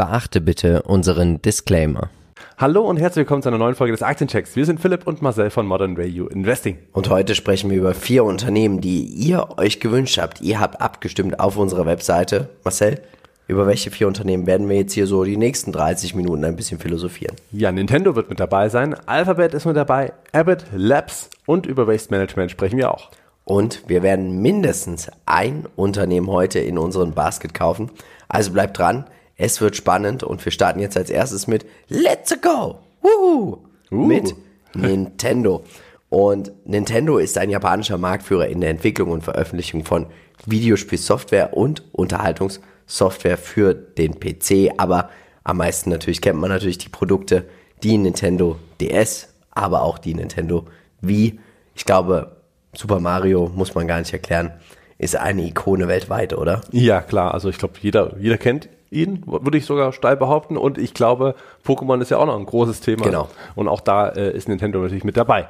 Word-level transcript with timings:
Beachte 0.00 0.40
bitte 0.40 0.80
unseren 0.84 1.42
Disclaimer. 1.42 2.08
Hallo 2.56 2.88
und 2.88 2.96
herzlich 2.96 3.24
willkommen 3.24 3.42
zu 3.42 3.50
einer 3.50 3.58
neuen 3.58 3.74
Folge 3.74 3.92
des 3.92 4.02
Aktienchecks. 4.02 4.56
Wir 4.56 4.64
sind 4.64 4.80
Philipp 4.80 5.06
und 5.06 5.20
Marcel 5.20 5.50
von 5.50 5.66
Modern 5.66 5.98
Value 5.98 6.26
Investing. 6.30 6.78
Und 6.92 7.10
heute 7.10 7.34
sprechen 7.34 7.68
wir 7.68 7.76
über 7.76 7.92
vier 7.92 8.24
Unternehmen, 8.24 8.80
die 8.80 9.04
ihr 9.04 9.58
euch 9.58 9.78
gewünscht 9.78 10.16
habt. 10.16 10.40
Ihr 10.40 10.58
habt 10.58 10.80
abgestimmt 10.80 11.38
auf 11.38 11.58
unserer 11.58 11.84
Webseite. 11.84 12.48
Marcel, 12.64 13.02
über 13.46 13.66
welche 13.66 13.90
vier 13.90 14.08
Unternehmen 14.08 14.46
werden 14.46 14.70
wir 14.70 14.76
jetzt 14.76 14.94
hier 14.94 15.06
so 15.06 15.22
die 15.22 15.36
nächsten 15.36 15.70
30 15.70 16.14
Minuten 16.14 16.46
ein 16.46 16.56
bisschen 16.56 16.78
philosophieren? 16.78 17.36
Ja, 17.52 17.70
Nintendo 17.70 18.16
wird 18.16 18.30
mit 18.30 18.40
dabei 18.40 18.70
sein, 18.70 18.96
Alphabet 19.04 19.52
ist 19.52 19.66
mit 19.66 19.76
dabei, 19.76 20.14
Abbott, 20.32 20.64
Labs 20.74 21.28
und 21.44 21.66
über 21.66 21.86
Waste 21.86 22.10
Management 22.10 22.50
sprechen 22.50 22.78
wir 22.78 22.90
auch. 22.90 23.10
Und 23.44 23.82
wir 23.86 24.02
werden 24.02 24.40
mindestens 24.40 25.10
ein 25.26 25.66
Unternehmen 25.76 26.28
heute 26.28 26.58
in 26.58 26.78
unseren 26.78 27.12
Basket 27.12 27.52
kaufen. 27.52 27.90
Also 28.28 28.50
bleibt 28.52 28.78
dran. 28.78 29.04
Es 29.42 29.62
wird 29.62 29.74
spannend 29.74 30.22
und 30.22 30.44
wir 30.44 30.52
starten 30.52 30.80
jetzt 30.80 30.98
als 30.98 31.08
erstes 31.08 31.46
mit 31.46 31.64
Let's 31.88 32.38
Go! 32.42 32.80
Woohoo! 33.00 33.56
Uh. 33.90 34.06
Mit 34.06 34.34
Nintendo. 34.74 35.64
Und 36.10 36.52
Nintendo 36.66 37.16
ist 37.16 37.38
ein 37.38 37.48
japanischer 37.48 37.96
Marktführer 37.96 38.48
in 38.48 38.60
der 38.60 38.68
Entwicklung 38.68 39.10
und 39.12 39.24
Veröffentlichung 39.24 39.86
von 39.86 40.08
Videospielsoftware 40.44 41.56
und 41.56 41.82
Unterhaltungssoftware 41.92 43.38
für 43.38 43.72
den 43.72 44.20
PC. 44.20 44.74
Aber 44.76 45.08
am 45.42 45.56
meisten 45.56 45.88
natürlich 45.88 46.20
kennt 46.20 46.38
man 46.38 46.50
natürlich 46.50 46.76
die 46.76 46.90
Produkte, 46.90 47.46
die 47.82 47.96
Nintendo 47.96 48.58
DS, 48.78 49.28
aber 49.52 49.84
auch 49.84 49.96
die 49.96 50.12
Nintendo 50.12 50.66
Wii. 51.00 51.40
Ich 51.74 51.86
glaube, 51.86 52.36
Super 52.74 53.00
Mario 53.00 53.50
muss 53.54 53.74
man 53.74 53.86
gar 53.86 54.00
nicht 54.00 54.12
erklären, 54.12 54.52
ist 54.98 55.16
eine 55.16 55.46
Ikone 55.46 55.88
weltweit, 55.88 56.34
oder? 56.34 56.60
Ja, 56.72 57.00
klar. 57.00 57.32
Also 57.32 57.48
ich 57.48 57.56
glaube, 57.56 57.76
jeder, 57.80 58.18
jeder 58.18 58.36
kennt 58.36 58.68
ihn, 58.90 59.22
würde 59.26 59.58
ich 59.58 59.66
sogar 59.66 59.92
steil 59.92 60.16
behaupten. 60.16 60.56
Und 60.56 60.78
ich 60.78 60.94
glaube, 60.94 61.34
Pokémon 61.64 62.00
ist 62.00 62.10
ja 62.10 62.18
auch 62.18 62.26
noch 62.26 62.38
ein 62.38 62.46
großes 62.46 62.80
Thema. 62.80 63.04
Genau. 63.04 63.28
Und 63.54 63.68
auch 63.68 63.80
da 63.80 64.08
äh, 64.08 64.36
ist 64.36 64.48
Nintendo 64.48 64.80
natürlich 64.80 65.04
mit 65.04 65.16
dabei. 65.16 65.48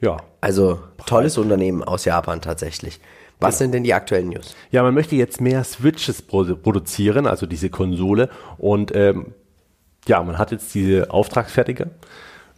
Ja. 0.00 0.16
Also 0.40 0.80
tolles 1.06 1.38
Unternehmen 1.38 1.82
aus 1.82 2.04
Japan 2.04 2.40
tatsächlich. 2.40 3.00
Was 3.40 3.54
genau. 3.54 3.58
sind 3.58 3.72
denn 3.72 3.84
die 3.84 3.94
aktuellen 3.94 4.30
News? 4.30 4.56
Ja, 4.70 4.82
man 4.82 4.94
möchte 4.94 5.16
jetzt 5.16 5.40
mehr 5.40 5.62
Switches 5.64 6.22
produzieren, 6.22 7.26
also 7.26 7.46
diese 7.46 7.70
Konsole. 7.70 8.30
Und 8.56 8.94
ähm, 8.94 9.34
ja, 10.06 10.22
man 10.22 10.38
hat 10.38 10.50
jetzt 10.50 10.74
diese 10.74 11.10
Auftragsfertiger, 11.10 11.86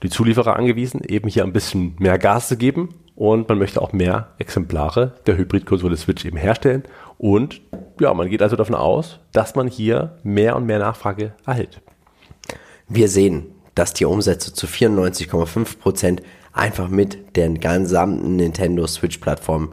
die 0.03 0.08
Zulieferer 0.08 0.56
angewiesen, 0.56 1.03
eben 1.06 1.28
hier 1.28 1.45
ein 1.45 1.53
bisschen 1.53 1.97
mehr 1.98 2.19
Gas 2.19 2.48
zu 2.48 2.56
geben. 2.56 2.95
Und 3.21 3.51
man 3.51 3.59
möchte 3.59 3.83
auch 3.83 3.93
mehr 3.93 4.29
Exemplare 4.39 5.13
der 5.27 5.37
Hybrid-Konsole 5.37 5.99
Switch 5.99 6.25
eben 6.25 6.39
herstellen. 6.39 6.85
Und 7.19 7.61
ja, 8.01 8.15
man 8.15 8.31
geht 8.31 8.41
also 8.41 8.57
davon 8.57 8.75
aus, 8.75 9.19
dass 9.33 9.55
man 9.55 9.69
hier 9.69 10.17
mehr 10.23 10.57
und 10.57 10.65
mehr 10.65 10.79
Nachfrage 10.79 11.35
erhält. 11.45 11.83
Wir 12.89 13.11
sehen, 13.11 13.45
dass 13.75 13.93
die 13.93 14.07
Umsätze 14.07 14.55
zu 14.55 14.67
94,5 14.67 15.79
Prozent 15.79 16.23
einfach 16.55 16.89
mit 16.89 17.37
der 17.37 17.51
gesamten 17.51 18.37
Nintendo 18.37 18.87
Switch-Plattform 18.87 19.73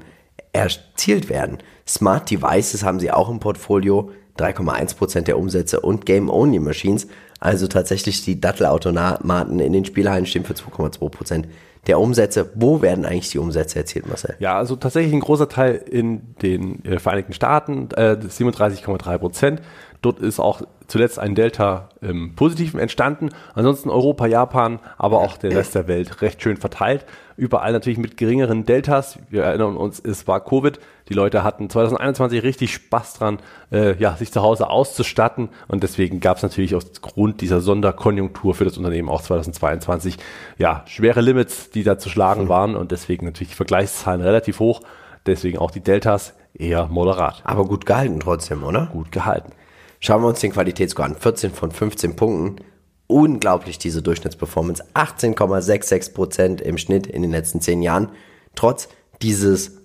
erzielt 0.52 1.30
werden. 1.30 1.60
Smart 1.88 2.30
Devices 2.30 2.84
haben 2.84 3.00
sie 3.00 3.12
auch 3.12 3.30
im 3.30 3.40
Portfolio, 3.40 4.12
3,1 4.38 4.98
Prozent 4.98 5.30
der 5.30 5.40
Umsätze 5.40 5.80
und 5.80 6.06
Game-Only 6.06 6.60
Machines, 6.60 7.08
also 7.40 7.68
tatsächlich 7.68 8.26
die 8.26 8.42
Dattelautomaten 8.42 9.62
in 9.62 9.72
den 9.72 9.86
Spielhallen 9.86 10.26
stehen 10.26 10.44
für 10.44 10.52
2,2 10.52 11.10
Prozent 11.10 11.48
der 11.88 12.00
Umsätze. 12.00 12.52
Wo 12.56 12.82
werden 12.82 13.06
eigentlich 13.06 13.30
die 13.30 13.40
Umsätze 13.40 13.80
erzielt, 13.80 14.08
Marcel? 14.08 14.36
Ja, 14.40 14.58
also 14.58 14.76
tatsächlich 14.76 15.14
ein 15.14 15.22
großer 15.22 15.50
Teil 15.50 15.76
in 15.76 16.36
den 16.42 16.84
äh, 16.86 17.00
Vereinigten 17.00 17.34
Staaten, 17.34 17.90
äh, 17.96 18.18
37,3 18.20 19.18
Prozent. 19.18 19.62
Dort 20.02 20.20
ist 20.20 20.40
auch 20.40 20.62
zuletzt 20.88 21.18
ein 21.20 21.34
Delta 21.34 21.90
im 22.02 22.36
Positiven 22.36 22.80
entstanden. 22.80 23.30
Ansonsten 23.56 23.90
Europa, 23.90 24.28
Japan, 24.28 24.80
aber 24.98 25.20
auch 25.20 25.38
der 25.38 25.56
Rest 25.56 25.76
der 25.76 25.88
Welt 25.88 26.22
recht 26.22 26.42
schön 26.42 26.58
verteilt. 26.58 27.06
Überall 27.38 27.72
natürlich 27.72 28.00
mit 28.00 28.18
geringeren 28.18 28.66
Deltas. 28.66 29.20
Wir 29.30 29.44
erinnern 29.44 29.78
uns, 29.78 30.00
es 30.04 30.28
war 30.28 30.44
Covid. 30.44 30.80
Die 31.08 31.14
Leute 31.14 31.44
hatten 31.44 31.70
2021 31.70 32.42
richtig 32.42 32.74
Spaß 32.74 33.14
dran, 33.14 33.38
äh, 33.72 33.96
ja, 33.98 34.16
sich 34.16 34.32
zu 34.32 34.42
Hause 34.42 34.72
auszustatten. 34.72 35.50
Und 35.68 35.84
deswegen 35.84 36.20
gab 36.20 36.38
es 36.38 36.44
natürlich 36.44 36.74
aufgrund 36.74 37.42
dieser 37.42 37.62
Sonderkonjunktur 37.62 38.56
für 38.56 38.66
das 38.66 38.76
Unternehmen 38.78 39.08
auch 39.08 39.22
2022 39.22 40.18
ja 40.58 40.84
schwere 40.88 41.22
Limits, 41.22 41.70
die 41.70 41.84
da 41.84 42.00
zu 42.00 42.10
schlagen 42.10 42.46
mhm. 42.46 42.50
waren. 42.50 42.76
Und 42.76 42.92
deswegen 42.92 43.28
natürlich 43.28 43.50
die 43.50 43.56
Vergleichszahlen 43.56 44.22
relativ 44.22 44.60
hoch. 44.60 44.82
Deswegen 45.28 45.60
auch 45.60 45.70
die 45.70 45.82
Deltas 45.82 46.34
eher 46.56 46.88
moderat. 46.88 47.44
Aber 47.44 47.66
gut 47.66 47.86
gehalten 47.86 48.20
trotzdem, 48.20 48.64
oder? 48.64 48.88
Gut 48.92 49.12
gehalten. 49.12 49.52
Schauen 50.00 50.24
wir 50.24 50.28
uns 50.28 50.40
den 50.40 50.54
Qualitätsscore 50.54 51.10
an. 51.10 51.16
14 51.16 51.52
von 51.52 51.70
15 51.70 52.16
Punkten. 52.16 52.64
Unglaublich 53.08 53.78
diese 53.78 54.02
Durchschnittsperformance. 54.02 54.84
18,66 54.94 56.14
Prozent 56.14 56.62
im 56.62 56.78
Schnitt 56.78 57.08
in 57.08 57.22
den 57.22 57.32
letzten 57.32 57.62
10 57.62 57.82
Jahren. 57.82 58.10
Trotz 58.56 58.90
dieses, 59.22 59.78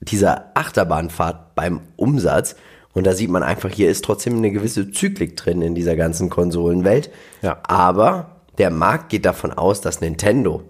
dieser 0.00 0.50
Achterbahnfahrt 0.54 1.54
beim 1.54 1.80
Umsatz. 1.96 2.56
Und 2.92 3.06
da 3.06 3.12
sieht 3.12 3.30
man 3.30 3.42
einfach, 3.42 3.70
hier 3.70 3.90
ist 3.90 4.04
trotzdem 4.04 4.36
eine 4.36 4.50
gewisse 4.50 4.90
Zyklik 4.90 5.36
drin 5.36 5.62
in 5.62 5.74
dieser 5.74 5.96
ganzen 5.96 6.28
Konsolenwelt. 6.28 7.10
Ja. 7.42 7.60
Aber 7.62 8.42
der 8.58 8.70
Markt 8.70 9.10
geht 9.10 9.26
davon 9.26 9.52
aus, 9.52 9.80
dass 9.80 10.00
Nintendo 10.00 10.62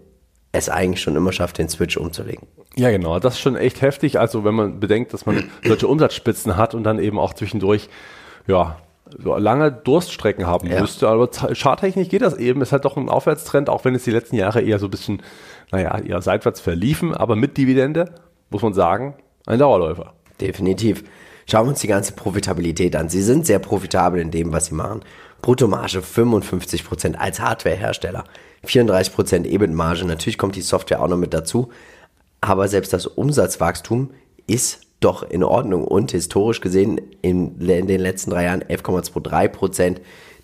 es 0.53 0.69
eigentlich 0.69 1.01
schon 1.03 1.17
immer 1.17 1.33
schafft, 1.33 1.59
den 1.59 1.69
Switch 1.69 1.97
umzulegen. 1.97 2.47
Ja, 2.75 2.91
genau. 2.91 3.19
Das 3.21 3.35
ist 3.35 3.41
schon 3.41 3.57
echt 3.57 3.81
heftig. 3.81 4.19
Also, 4.19 4.45
wenn 4.45 4.55
man 4.55 4.81
bedenkt, 4.81 5.13
dass 5.15 5.25
man 5.25 5.51
solche 5.65 5.87
Umsatzspitzen 5.87 6.57
hat 6.57 6.75
und 6.75 6.85
dann 6.85 6.99
eben 6.99 7.19
auch 7.19 7.33
zwischendurch 7.35 7.89
ja, 8.47 8.77
so 9.19 9.37
lange 9.37 9.73
Durststrecken 9.73 10.47
haben 10.47 10.69
ja. 10.69 10.81
müsste. 10.81 11.09
Aber 11.09 11.29
charttechnisch 11.29 12.09
geht 12.09 12.23
das 12.23 12.37
eben. 12.37 12.61
Ist 12.63 12.73
halt 12.73 12.85
doch 12.85 12.97
ein 12.97 13.09
Aufwärtstrend, 13.09 13.69
auch 13.69 13.85
wenn 13.85 13.95
es 13.95 14.05
die 14.05 14.11
letzten 14.11 14.37
Jahre 14.37 14.61
eher 14.61 14.79
so 14.79 14.87
ein 14.87 14.91
bisschen, 14.91 15.23
naja, 15.71 15.99
eher 15.99 16.23
seitwärts 16.23 16.61
verliefen. 16.61 17.15
Aber 17.15 17.37
mit 17.37 17.57
Dividende, 17.57 18.15
muss 18.51 18.63
man 18.63 18.75
sagen, 18.75 19.15
ein 19.47 19.59
Dauerläufer. 19.59 20.15
Definitiv. 20.41 21.05
Schauen 21.49 21.67
wir 21.67 21.71
uns 21.71 21.81
die 21.81 21.87
ganze 21.87 22.13
Profitabilität 22.13 22.97
an. 22.97 23.09
Sie 23.09 23.23
sind 23.23 23.47
sehr 23.47 23.61
profitabel 23.61 24.21
in 24.21 24.31
dem, 24.31 24.53
was 24.53 24.67
sie 24.67 24.75
machen. 24.75 25.03
Bruttomarge 25.43 26.01
55% 26.01 27.15
als 27.15 27.41
Hardwarehersteller. 27.41 28.25
34% 28.67 29.45
EBIT-Marge. 29.45 30.05
Natürlich 30.05 30.39
kommt 30.39 30.57
die 30.57 30.63
Software 30.63 31.01
auch 31.01 31.09
noch 31.09 31.17
mit 31.17 31.33
dazu. 31.33 31.71
Aber 32.41 32.67
selbst 32.69 32.93
das 32.93 33.07
Umsatzwachstum 33.07 34.11
ist 34.47 34.86
doch 35.01 35.23
in 35.23 35.45
Ordnung. 35.45 35.85
Und 35.85 36.13
historisch 36.13 36.61
gesehen 36.61 37.01
in, 37.23 37.59
den 37.59 38.01
letzten 38.01 38.31
drei 38.31 38.45
Jahren 38.45 38.63
11,23 38.65 39.49
Prozent. 39.49 40.01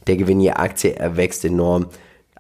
Der 0.07 0.17
Gewinn 0.17 0.41
je 0.41 0.53
Aktie 0.53 0.95
erwächst 0.95 1.45
enorm. 1.45 1.87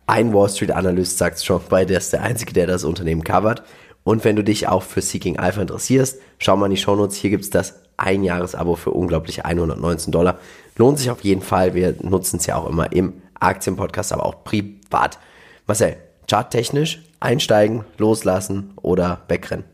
Ein 0.07 0.35
Wall 0.35 0.49
Street 0.49 0.73
Analyst 0.73 1.19
sagt 1.19 1.43
schon 1.43 1.61
bei, 1.69 1.85
der 1.85 1.99
ist 1.99 2.13
der 2.13 2.23
einzige, 2.23 2.53
der 2.53 2.67
das 2.67 2.85
Unternehmen 2.85 3.25
covert. 3.25 3.63
Und 4.05 4.25
wenn 4.25 4.37
du 4.37 4.43
dich 4.43 4.69
auch 4.69 4.83
für 4.83 5.01
Seeking 5.01 5.39
Alpha 5.39 5.61
interessierst, 5.61 6.21
schau 6.39 6.57
mal 6.57 6.67
in 6.67 6.73
die 6.73 6.77
Shownotes. 6.77 7.17
Hier 7.17 7.31
gibt 7.31 7.45
es 7.45 7.51
das 7.51 7.83
Einjahresabo 7.97 8.75
für 8.75 8.91
unglaublich 8.91 9.45
119 9.45 10.11
Dollar. 10.11 10.39
Lohnt 10.77 10.99
sich 10.99 11.11
auf 11.11 11.23
jeden 11.23 11.43
Fall. 11.43 11.75
Wir 11.75 11.95
nutzen 12.01 12.39
es 12.39 12.47
ja 12.47 12.57
auch 12.57 12.69
immer 12.69 12.93
im 12.93 13.23
Aktienpodcast, 13.39 14.13
aber 14.13 14.27
auch 14.27 14.45
privat. 14.45 15.19
Marcel, 15.67 15.97
charttechnisch 16.29 17.03
einsteigen, 17.21 17.85
loslassen 17.99 18.73
oder 18.83 19.23
wegrennen? 19.29 19.65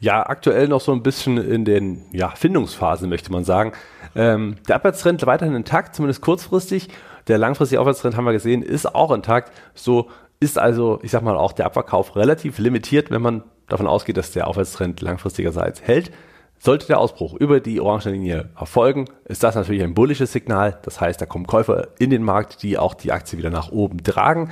Ja, 0.00 0.26
aktuell 0.26 0.68
noch 0.68 0.80
so 0.80 0.92
ein 0.92 1.02
bisschen 1.02 1.38
in 1.38 1.64
den 1.64 2.02
ja, 2.12 2.30
Findungsphasen, 2.30 3.08
möchte 3.08 3.32
man 3.32 3.44
sagen. 3.44 3.72
Ähm, 4.14 4.56
der 4.68 4.76
Abwärtstrend 4.76 5.24
weiterhin 5.26 5.54
intakt, 5.54 5.94
zumindest 5.94 6.20
kurzfristig. 6.20 6.88
Der 7.26 7.38
langfristige 7.38 7.80
Aufwärtstrend 7.80 8.16
haben 8.16 8.24
wir 8.24 8.32
gesehen, 8.32 8.62
ist 8.62 8.94
auch 8.94 9.10
intakt. 9.10 9.52
So 9.74 10.08
ist 10.40 10.58
also, 10.58 10.98
ich 11.02 11.10
sag 11.10 11.22
mal, 11.22 11.36
auch 11.36 11.52
der 11.52 11.66
Abverkauf 11.66 12.16
relativ 12.16 12.58
limitiert, 12.58 13.10
wenn 13.10 13.22
man 13.22 13.44
davon 13.68 13.86
ausgeht, 13.86 14.16
dass 14.16 14.32
der 14.32 14.46
Aufwärtstrend 14.46 15.00
langfristigerseits 15.00 15.82
hält. 15.82 16.10
Sollte 16.58 16.86
der 16.86 16.98
Ausbruch 16.98 17.34
über 17.34 17.60
die 17.60 17.80
orange 17.80 18.10
Linie 18.10 18.50
erfolgen, 18.58 19.06
ist 19.24 19.42
das 19.42 19.54
natürlich 19.54 19.82
ein 19.82 19.94
bullisches 19.94 20.32
Signal. 20.32 20.78
Das 20.82 21.00
heißt, 21.00 21.20
da 21.20 21.26
kommen 21.26 21.46
Käufer 21.46 21.88
in 21.98 22.10
den 22.10 22.22
Markt, 22.22 22.62
die 22.62 22.78
auch 22.78 22.94
die 22.94 23.12
Aktie 23.12 23.38
wieder 23.38 23.50
nach 23.50 23.70
oben 23.70 24.02
tragen. 24.02 24.50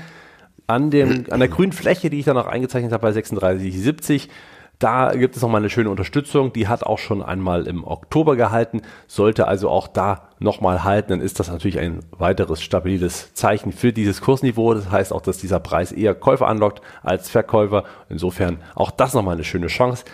An, 0.67 0.91
dem, 0.91 1.25
an 1.31 1.41
der 1.41 1.49
grünen 1.49 1.73
Fläche, 1.73 2.11
die 2.11 2.19
ich 2.19 2.25
da 2.25 2.35
noch 2.35 2.47
eingezeichnet 2.47 2.93
habe 2.93 3.03
bei 3.03 3.11
36,70, 3.11 4.29
da 4.83 5.15
gibt 5.15 5.37
es 5.37 5.43
nochmal 5.43 5.61
eine 5.61 5.71
schöne 5.71 5.91
Unterstützung. 5.91 6.53
Die 6.53 6.67
hat 6.67 6.83
auch 6.83 6.99
schon 6.99 7.23
einmal 7.23 7.69
im 7.69 7.85
Oktober 7.85 8.35
gehalten. 8.35 8.83
Sollte 9.07 9.47
also 9.47 9.71
auch 9.71 9.87
da 9.87 10.31
nochmal 10.41 10.83
halten, 10.83 11.11
dann 11.11 11.21
ist 11.21 11.39
das 11.39 11.49
natürlich 11.49 11.79
ein 11.79 12.01
weiteres 12.11 12.61
stabiles 12.63 13.33
Zeichen 13.35 13.71
für 13.71 13.93
dieses 13.93 14.21
Kursniveau. 14.21 14.75
Das 14.75 14.91
heißt 14.91 15.13
auch, 15.13 15.21
dass 15.21 15.39
dieser 15.39 15.61
Preis 15.61 15.93
eher 15.93 16.15
Käufer 16.15 16.49
anlockt 16.49 16.83
als 17.03 17.31
Verkäufer. 17.31 17.85
Insofern 18.09 18.59
auch 18.75 18.91
das 18.91 19.15
nochmal 19.15 19.35
eine 19.35 19.45
schöne 19.45 19.69
Chance. 19.69 20.05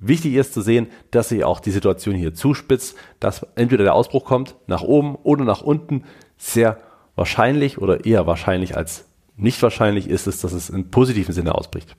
Wichtig 0.00 0.34
ist 0.34 0.52
zu 0.52 0.60
sehen, 0.60 0.88
dass 1.10 1.30
sich 1.30 1.44
auch 1.44 1.60
die 1.60 1.70
Situation 1.70 2.14
hier 2.14 2.34
zuspitzt, 2.34 2.96
dass 3.20 3.46
entweder 3.54 3.84
der 3.84 3.94
Ausbruch 3.94 4.24
kommt 4.24 4.56
nach 4.66 4.82
oben 4.82 5.14
oder 5.14 5.44
nach 5.44 5.62
unten. 5.62 6.04
Sehr 6.36 6.78
wahrscheinlich 7.16 7.78
oder 7.78 8.04
eher 8.04 8.26
wahrscheinlich 8.26 8.76
als 8.76 9.06
nicht 9.36 9.62
wahrscheinlich 9.62 10.08
ist 10.08 10.26
es, 10.26 10.42
dass 10.42 10.52
es 10.52 10.68
im 10.68 10.90
positiven 10.90 11.32
Sinne 11.32 11.54
ausbricht. 11.54 11.96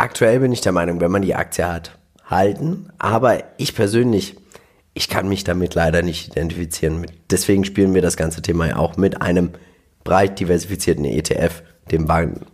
Aktuell 0.00 0.40
bin 0.40 0.50
ich 0.50 0.62
der 0.62 0.72
Meinung, 0.72 1.00
wenn 1.02 1.10
man 1.10 1.20
die 1.20 1.34
Aktie 1.34 1.70
hat, 1.70 1.98
halten. 2.24 2.88
Aber 2.98 3.44
ich 3.58 3.74
persönlich 3.74 4.36
Ich 4.92 5.08
kann 5.08 5.28
mich 5.28 5.44
damit 5.44 5.74
leider 5.74 6.02
nicht 6.02 6.28
identifizieren. 6.28 7.06
Deswegen 7.30 7.64
spielen 7.64 7.94
wir 7.94 8.02
das 8.02 8.16
ganze 8.16 8.42
Thema 8.42 8.66
ja 8.66 8.76
auch 8.76 8.96
mit 8.96 9.22
einem 9.22 9.50
breit 10.02 10.40
diversifizierten 10.40 11.04
ETF, 11.04 11.62
dem 11.90 12.08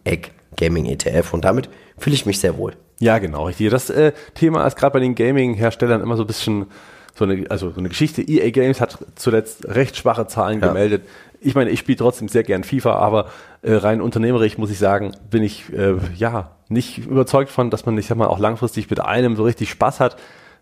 Egg 0.04 0.30
Gaming 0.56 0.86
ETF. 0.86 1.32
Und 1.32 1.44
damit 1.44 1.70
fühle 1.96 2.14
ich 2.14 2.26
mich 2.26 2.40
sehr 2.40 2.58
wohl. 2.58 2.74
Ja, 2.98 3.18
genau, 3.18 3.46
richtig. 3.46 3.70
Das 3.70 3.90
äh, 3.90 4.12
Thema 4.34 4.66
ist 4.66 4.76
gerade 4.76 4.94
bei 4.94 5.00
den 5.00 5.14
Gaming-Herstellern 5.14 6.02
immer 6.02 6.16
so 6.16 6.24
ein 6.24 6.26
bisschen 6.26 6.66
so 7.14 7.24
eine, 7.24 7.48
also 7.50 7.70
so 7.70 7.78
eine 7.78 7.88
Geschichte. 7.88 8.22
EA 8.22 8.50
Games 8.50 8.80
hat 8.80 8.98
zuletzt 9.14 9.66
recht 9.68 9.96
schwache 9.96 10.26
Zahlen 10.26 10.60
ja. 10.60 10.68
gemeldet. 10.68 11.02
Ich 11.40 11.54
meine, 11.54 11.70
ich 11.70 11.80
spiele 11.80 11.98
trotzdem 11.98 12.28
sehr 12.28 12.42
gern 12.42 12.64
FIFA, 12.64 12.94
aber 12.96 13.26
äh, 13.62 13.74
rein 13.74 14.00
unternehmerisch 14.00 14.58
muss 14.58 14.70
ich 14.70 14.78
sagen, 14.78 15.12
bin 15.30 15.42
ich 15.42 15.72
äh, 15.72 15.94
ja 16.16 16.56
nicht 16.68 16.98
überzeugt 16.98 17.50
von, 17.50 17.70
dass 17.70 17.86
man, 17.86 17.96
ich 17.98 18.06
sag 18.06 18.16
mal, 18.16 18.26
auch 18.26 18.38
langfristig 18.38 18.90
mit 18.90 19.00
einem 19.00 19.36
so 19.36 19.44
richtig 19.44 19.70
Spaß 19.70 20.00
hat. 20.00 20.16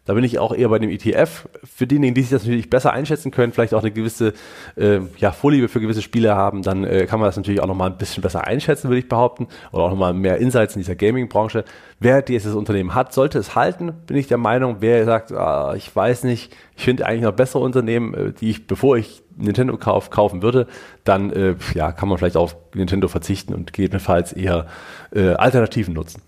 Da 0.06 0.12
bin 0.12 0.22
ich 0.22 0.38
auch 0.38 0.54
eher 0.54 0.68
bei 0.68 0.78
dem 0.78 0.90
ETF. 0.90 1.48
Für 1.64 1.86
diejenigen, 1.86 2.14
die 2.14 2.20
sich 2.20 2.30
das 2.30 2.42
natürlich 2.42 2.68
besser 2.68 2.92
einschätzen 2.92 3.30
können, 3.30 3.52
vielleicht 3.52 3.72
auch 3.72 3.80
eine 3.80 3.90
gewisse 3.90 4.34
äh, 4.76 5.00
ja, 5.16 5.32
Vorliebe 5.32 5.68
für 5.68 5.80
gewisse 5.80 6.02
Spiele 6.02 6.36
haben, 6.36 6.62
dann 6.62 6.84
äh, 6.84 7.06
kann 7.06 7.20
man 7.20 7.28
das 7.28 7.36
natürlich 7.36 7.60
auch 7.60 7.66
nochmal 7.66 7.90
ein 7.90 7.96
bisschen 7.96 8.22
besser 8.22 8.46
einschätzen, 8.46 8.88
würde 8.88 8.98
ich 8.98 9.08
behaupten. 9.08 9.48
Oder 9.72 9.84
auch 9.84 9.90
nochmal 9.90 10.12
mehr 10.12 10.36
Insights 10.36 10.76
in 10.76 10.80
dieser 10.80 10.94
Gaming-Branche. 10.94 11.64
Wer 12.00 12.20
dieses 12.20 12.54
Unternehmen 12.54 12.94
hat, 12.94 13.14
sollte 13.14 13.38
es 13.38 13.54
halten, 13.54 13.94
bin 14.06 14.18
ich 14.18 14.26
der 14.26 14.36
Meinung. 14.36 14.76
Wer 14.80 15.06
sagt, 15.06 15.32
ah, 15.32 15.74
ich 15.74 15.94
weiß 15.94 16.24
nicht, 16.24 16.54
ich 16.76 16.84
finde 16.84 17.06
eigentlich 17.06 17.22
noch 17.22 17.32
bessere 17.32 17.62
Unternehmen, 17.62 18.12
äh, 18.12 18.32
die 18.32 18.50
ich, 18.50 18.66
bevor 18.66 18.98
ich 18.98 19.22
Nintendo 19.36 19.76
kauf, 19.76 20.10
kaufen 20.10 20.42
würde, 20.42 20.66
dann 21.04 21.30
äh, 21.30 21.56
ja, 21.74 21.92
kann 21.92 22.08
man 22.08 22.18
vielleicht 22.18 22.36
auf 22.36 22.56
Nintendo 22.74 23.08
verzichten 23.08 23.54
und 23.54 23.72
gegebenenfalls 23.72 24.32
eher 24.32 24.66
äh, 25.14 25.30
Alternativen 25.30 25.94
nutzen. 25.94 26.22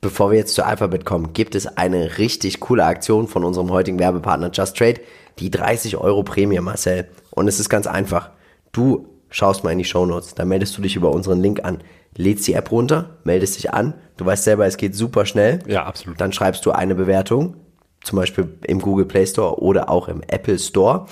Bevor 0.00 0.30
wir 0.30 0.38
jetzt 0.38 0.54
zu 0.54 0.66
Alphabet 0.66 1.06
kommen, 1.06 1.32
gibt 1.32 1.54
es 1.54 1.66
eine 1.78 2.18
richtig 2.18 2.60
coole 2.60 2.84
Aktion 2.84 3.26
von 3.26 3.42
unserem 3.42 3.70
heutigen 3.70 3.98
Werbepartner 3.98 4.50
Just 4.52 4.76
Trade, 4.76 5.00
die 5.38 5.50
30 5.50 5.96
Euro 5.96 6.22
Prämie, 6.22 6.60
Marcel. 6.60 7.08
Und 7.30 7.48
es 7.48 7.58
ist 7.58 7.70
ganz 7.70 7.86
einfach. 7.86 8.30
Du 8.72 9.06
schaust 9.30 9.64
mal 9.64 9.70
in 9.70 9.78
die 9.78 9.84
Show 9.84 10.04
Notes, 10.04 10.34
da 10.34 10.44
meldest 10.44 10.76
du 10.76 10.82
dich 10.82 10.96
über 10.96 11.10
unseren 11.10 11.40
Link 11.40 11.64
an, 11.64 11.78
lädst 12.16 12.46
die 12.46 12.52
App 12.52 12.70
runter, 12.70 13.16
meldest 13.24 13.56
dich 13.56 13.72
an. 13.72 13.94
Du 14.16 14.26
weißt 14.26 14.44
selber, 14.44 14.66
es 14.66 14.76
geht 14.76 14.94
super 14.94 15.26
schnell. 15.26 15.60
Ja, 15.66 15.84
absolut. 15.86 16.20
Dann 16.20 16.32
schreibst 16.32 16.66
du 16.66 16.72
eine 16.72 16.94
Bewertung, 16.94 17.56
zum 18.02 18.18
Beispiel 18.18 18.58
im 18.66 18.80
Google 18.80 19.06
Play 19.06 19.26
Store 19.26 19.60
oder 19.60 19.88
auch 19.88 20.08
im 20.08 20.22
Apple 20.26 20.58
Store. 20.58 21.06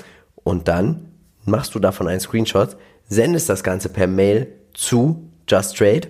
Und 0.44 0.68
dann 0.68 1.11
machst 1.44 1.74
du 1.74 1.78
davon 1.78 2.08
einen 2.08 2.20
Screenshot, 2.20 2.76
sendest 3.08 3.48
das 3.48 3.64
Ganze 3.64 3.88
per 3.88 4.06
Mail 4.06 4.48
zu 4.74 5.28
Just 5.48 5.76
Trade 5.76 6.08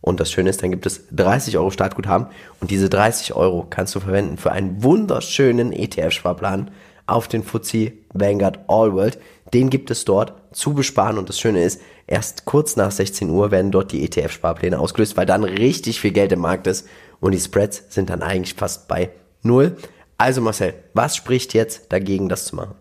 und 0.00 0.20
das 0.20 0.30
Schöne 0.30 0.50
ist, 0.50 0.62
dann 0.62 0.70
gibt 0.70 0.84
es 0.84 1.04
30 1.12 1.56
Euro 1.56 1.70
Startguthaben 1.70 2.26
und 2.60 2.70
diese 2.70 2.90
30 2.90 3.34
Euro 3.34 3.66
kannst 3.68 3.94
du 3.94 4.00
verwenden 4.00 4.36
für 4.36 4.52
einen 4.52 4.82
wunderschönen 4.82 5.72
ETF-Sparplan 5.72 6.70
auf 7.06 7.26
den 7.26 7.42
FTSE 7.42 7.92
Vanguard 8.12 8.60
All 8.68 8.92
World. 8.92 9.18
Den 9.54 9.70
gibt 9.70 9.90
es 9.90 10.04
dort 10.04 10.34
zu 10.52 10.74
besparen 10.74 11.16
und 11.16 11.28
das 11.28 11.40
Schöne 11.40 11.64
ist, 11.64 11.80
erst 12.06 12.44
kurz 12.44 12.76
nach 12.76 12.90
16 12.90 13.30
Uhr 13.30 13.50
werden 13.50 13.70
dort 13.70 13.92
die 13.92 14.04
ETF-Sparpläne 14.04 14.78
ausgelöst, 14.78 15.16
weil 15.16 15.26
dann 15.26 15.42
richtig 15.42 16.00
viel 16.00 16.12
Geld 16.12 16.32
im 16.32 16.40
Markt 16.40 16.66
ist 16.66 16.86
und 17.20 17.32
die 17.32 17.40
Spreads 17.40 17.84
sind 17.88 18.10
dann 18.10 18.22
eigentlich 18.22 18.54
fast 18.54 18.88
bei 18.88 19.10
Null. 19.42 19.76
Also 20.18 20.40
Marcel, 20.40 20.74
was 20.92 21.16
spricht 21.16 21.54
jetzt 21.54 21.92
dagegen, 21.92 22.28
das 22.28 22.44
zu 22.44 22.56
machen? 22.56 22.74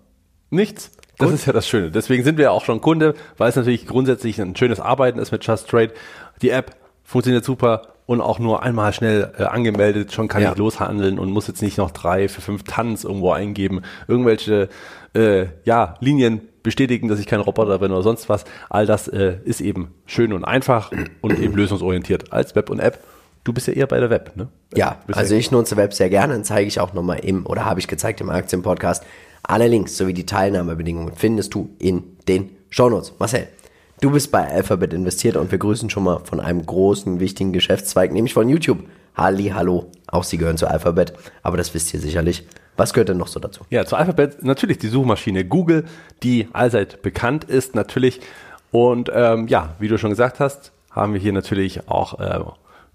Nichts. 0.50 0.92
Das 1.18 1.28
Gut. 1.28 1.36
ist 1.36 1.46
ja 1.46 1.54
das 1.54 1.68
Schöne. 1.68 1.92
Deswegen 1.92 2.24
sind 2.24 2.38
wir 2.38 2.52
auch 2.52 2.66
schon 2.66 2.82
Kunde, 2.82 3.14
weil 3.38 3.50
es 3.50 3.56
natürlich 3.56 3.86
grundsätzlich 3.86 4.42
ein 4.42 4.56
schönes 4.56 4.80
Arbeiten 4.80 5.20
ist 5.20 5.32
mit 5.32 5.46
Just 5.46 5.70
Trade. 5.70 5.92
Die 6.42 6.50
App 6.50 6.76
funktioniert 7.04 7.46
super 7.46 7.94
und 8.06 8.22
auch 8.22 8.40
nur 8.40 8.64
einmal 8.64 8.94
schnell 8.94 9.32
äh, 9.38 9.44
angemeldet, 9.44 10.12
schon 10.12 10.28
kann 10.28 10.42
ja. 10.42 10.52
ich 10.52 10.58
loshandeln 10.58 11.20
und 11.20 11.32
muss 11.32 11.48
jetzt 11.48 11.62
nicht 11.62 11.78
noch 11.78 11.92
drei 11.92 12.28
für 12.28 12.42
fünf 12.42 12.64
Tons 12.64 13.04
irgendwo 13.04 13.32
eingeben, 13.32 13.82
irgendwelche 14.08 14.70
äh, 15.14 15.46
ja, 15.64 15.96
Linien 16.00 16.42
bestätigen, 16.64 17.08
dass 17.08 17.20
ich 17.20 17.28
kein 17.28 17.40
Roboter 17.40 17.80
bin 17.80 17.92
oder 17.92 18.04
sonst 18.04 18.30
was. 18.30 18.46
All 18.70 18.86
das 18.86 19.08
äh, 19.08 19.38
ist 19.44 19.62
eben 19.62 19.94
schön 20.06 20.34
und 20.34 20.44
einfach 20.44 20.92
und 21.22 21.40
eben 21.40 21.56
lösungsorientiert 21.56 22.34
als 22.34 22.56
Web 22.56 22.70
und 22.70 22.80
App. 22.80 23.00
Du 23.44 23.54
bist 23.54 23.68
ja 23.68 23.74
eher 23.74 23.88
bei 23.88 24.00
der 24.00 24.10
Web, 24.10 24.36
ne? 24.36 24.48
Ja, 24.74 25.00
also 25.12 25.36
ich 25.36 25.52
nutze 25.52 25.76
Web 25.76 25.94
sehr 25.94 26.10
gerne, 26.10 26.34
dann 26.34 26.44
zeige 26.44 26.68
ich 26.68 26.80
auch 26.80 26.94
nochmal 26.94 27.20
im, 27.20 27.46
oder 27.46 27.66
habe 27.66 27.80
ich 27.80 27.88
gezeigt 27.88 28.22
im 28.22 28.30
Aktienpodcast. 28.30 29.04
Alle 29.44 29.68
Links 29.68 29.98
sowie 29.98 30.14
die 30.14 30.26
Teilnahmebedingungen 30.26 31.14
findest 31.16 31.54
du 31.54 31.70
in 31.78 32.04
den 32.28 32.52
Shownotes. 32.70 33.14
Marcel, 33.20 33.48
Du 34.04 34.12
bist 34.12 34.32
bei 34.32 34.46
Alphabet 34.46 34.92
investiert 34.92 35.38
und 35.38 35.50
wir 35.50 35.58
grüßen 35.58 35.90
schon 35.90 36.04
mal 36.04 36.20
von 36.26 36.42
einem 36.42 36.66
großen, 36.66 37.22
wichtigen 37.22 37.54
Geschäftszweig, 37.54 38.12
nämlich 38.12 38.34
von 38.34 38.50
YouTube. 38.50 38.80
Halli, 39.16 39.54
hallo. 39.56 39.92
Auch 40.08 40.26
sie 40.26 40.38
gehören 40.38 40.58
zu 40.58 40.68
Alphabet, 40.68 41.14
aber 41.42 41.56
das 41.56 41.74
wisst 41.74 41.94
ihr 41.94 42.02
sicherlich. 42.02 42.46
Was 42.76 42.92
gehört 42.92 43.08
denn 43.08 43.18
noch 43.18 43.30
so 43.30 43.40
dazu? 43.40 43.62
Ja, 43.70 43.86
zu 43.86 43.96
Alphabet 43.96 44.44
natürlich 44.44 44.80
die 44.80 44.90
Suchmaschine 44.90 45.46
Google, 45.46 45.86
die 46.22 46.50
allseit 46.52 47.02
bekannt 47.02 47.46
ist 47.46 47.76
natürlich. 47.76 48.20
Und 48.72 49.10
ähm, 49.14 49.48
ja, 49.48 49.76
wie 49.80 49.88
du 49.88 49.98
schon 49.98 50.10
gesagt 50.10 50.42
hast, 50.42 50.74
haben 50.92 51.14
wir 51.14 51.22
hier 51.22 51.32
natürlich 51.32 51.88
auch 51.88 52.20
äh, 52.20 52.40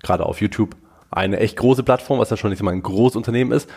gerade 0.02 0.26
auf 0.26 0.40
YouTube 0.40 0.76
eine 1.10 1.40
echt 1.40 1.56
große 1.56 1.82
Plattform, 1.82 2.18
was 2.18 2.30
ja 2.30 2.36
schon 2.36 2.50
nicht 2.50 2.62
mal 2.62 2.72
ein 2.72 2.82
Großunternehmen 2.82 3.52
ist. 3.52 3.68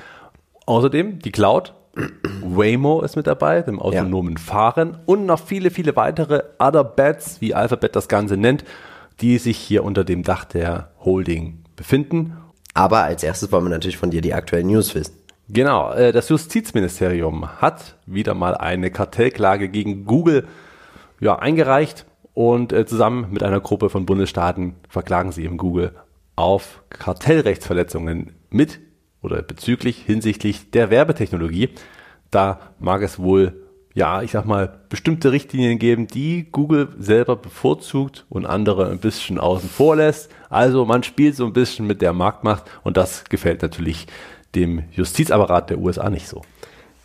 Außerdem 0.66 1.20
die 1.20 1.32
Cloud, 1.32 1.74
Waymo 2.42 3.02
ist 3.02 3.16
mit 3.16 3.28
dabei, 3.28 3.62
dem 3.62 3.80
autonomen 3.80 4.36
ja. 4.36 4.42
Fahren 4.42 4.98
und 5.06 5.26
noch 5.26 5.40
viele, 5.40 5.72
viele 5.72 5.96
weitere 5.96 6.44
Other 6.60 6.84
Bets, 6.84 7.42
wie 7.42 7.54
Alphabet 7.54 7.96
das 7.96 8.08
Ganze 8.08 8.38
nennt, 8.38 8.64
die 9.22 9.38
sich 9.38 9.58
hier 9.58 9.84
unter 9.84 10.04
dem 10.04 10.24
Dach 10.24 10.46
der 10.46 10.92
Holding 11.04 11.64
befinden. 11.76 12.38
Aber 12.74 13.04
als 13.04 13.24
erstes 13.24 13.52
wollen 13.52 13.66
wir 13.66 13.70
natürlich 13.70 13.98
von 13.98 14.12
dir 14.12 14.22
die 14.22 14.34
aktuellen 14.34 14.68
News 14.68 14.96
wissen. 14.96 15.16
Genau, 15.50 15.92
äh, 15.92 16.14
das 16.14 16.30
Justizministerium 16.30 17.62
hat 17.62 17.98
wieder 18.06 18.34
mal 18.34 18.56
eine 18.56 18.90
Kartellklage 18.90 19.68
gegen 19.68 20.06
Google 20.06 20.48
ja, 21.20 21.38
eingereicht 21.38 22.06
und 22.34 22.72
äh, 22.72 22.86
zusammen 22.86 23.28
mit 23.32 23.44
einer 23.44 23.60
Gruppe 23.60 23.90
von 23.90 24.06
Bundesstaaten 24.06 24.76
verklagen 24.88 25.34
sie 25.34 25.44
eben 25.44 25.58
Google 25.58 25.94
auf 26.36 26.84
Kartellrechtsverletzungen 26.90 28.34
mit 28.50 28.80
oder 29.22 29.42
bezüglich 29.42 29.98
hinsichtlich 29.98 30.72
der 30.72 30.90
Werbetechnologie. 30.90 31.70
Da 32.32 32.60
mag 32.80 33.02
es 33.02 33.20
wohl, 33.20 33.68
ja, 33.94 34.22
ich 34.22 34.32
sag 34.32 34.46
mal, 34.46 34.80
bestimmte 34.90 35.32
Richtlinien 35.32 35.80
geben, 35.80 36.08
die 36.08 36.48
Google 36.52 36.90
selber 36.98 37.36
bevorzugt 37.36 38.26
und 38.30 38.46
andere 38.46 38.90
ein 38.90 39.00
bisschen 39.00 39.40
außen 39.40 39.70
vor 39.70 39.96
lässt. 39.96 40.32
Also 40.50 40.86
man 40.86 41.04
spielt 41.04 41.36
so 41.36 41.46
ein 41.46 41.54
bisschen 41.54 41.88
mit 41.88 42.02
der 42.02 42.14
Marktmacht 42.14 42.64
und 42.84 42.98
das 42.98 43.26
gefällt 43.26 43.62
natürlich 43.62 44.08
dem 44.56 44.84
Justizapparat 44.92 45.70
der 45.70 45.80
USA 45.80 46.10
nicht 46.10 46.28
so. 46.28 46.42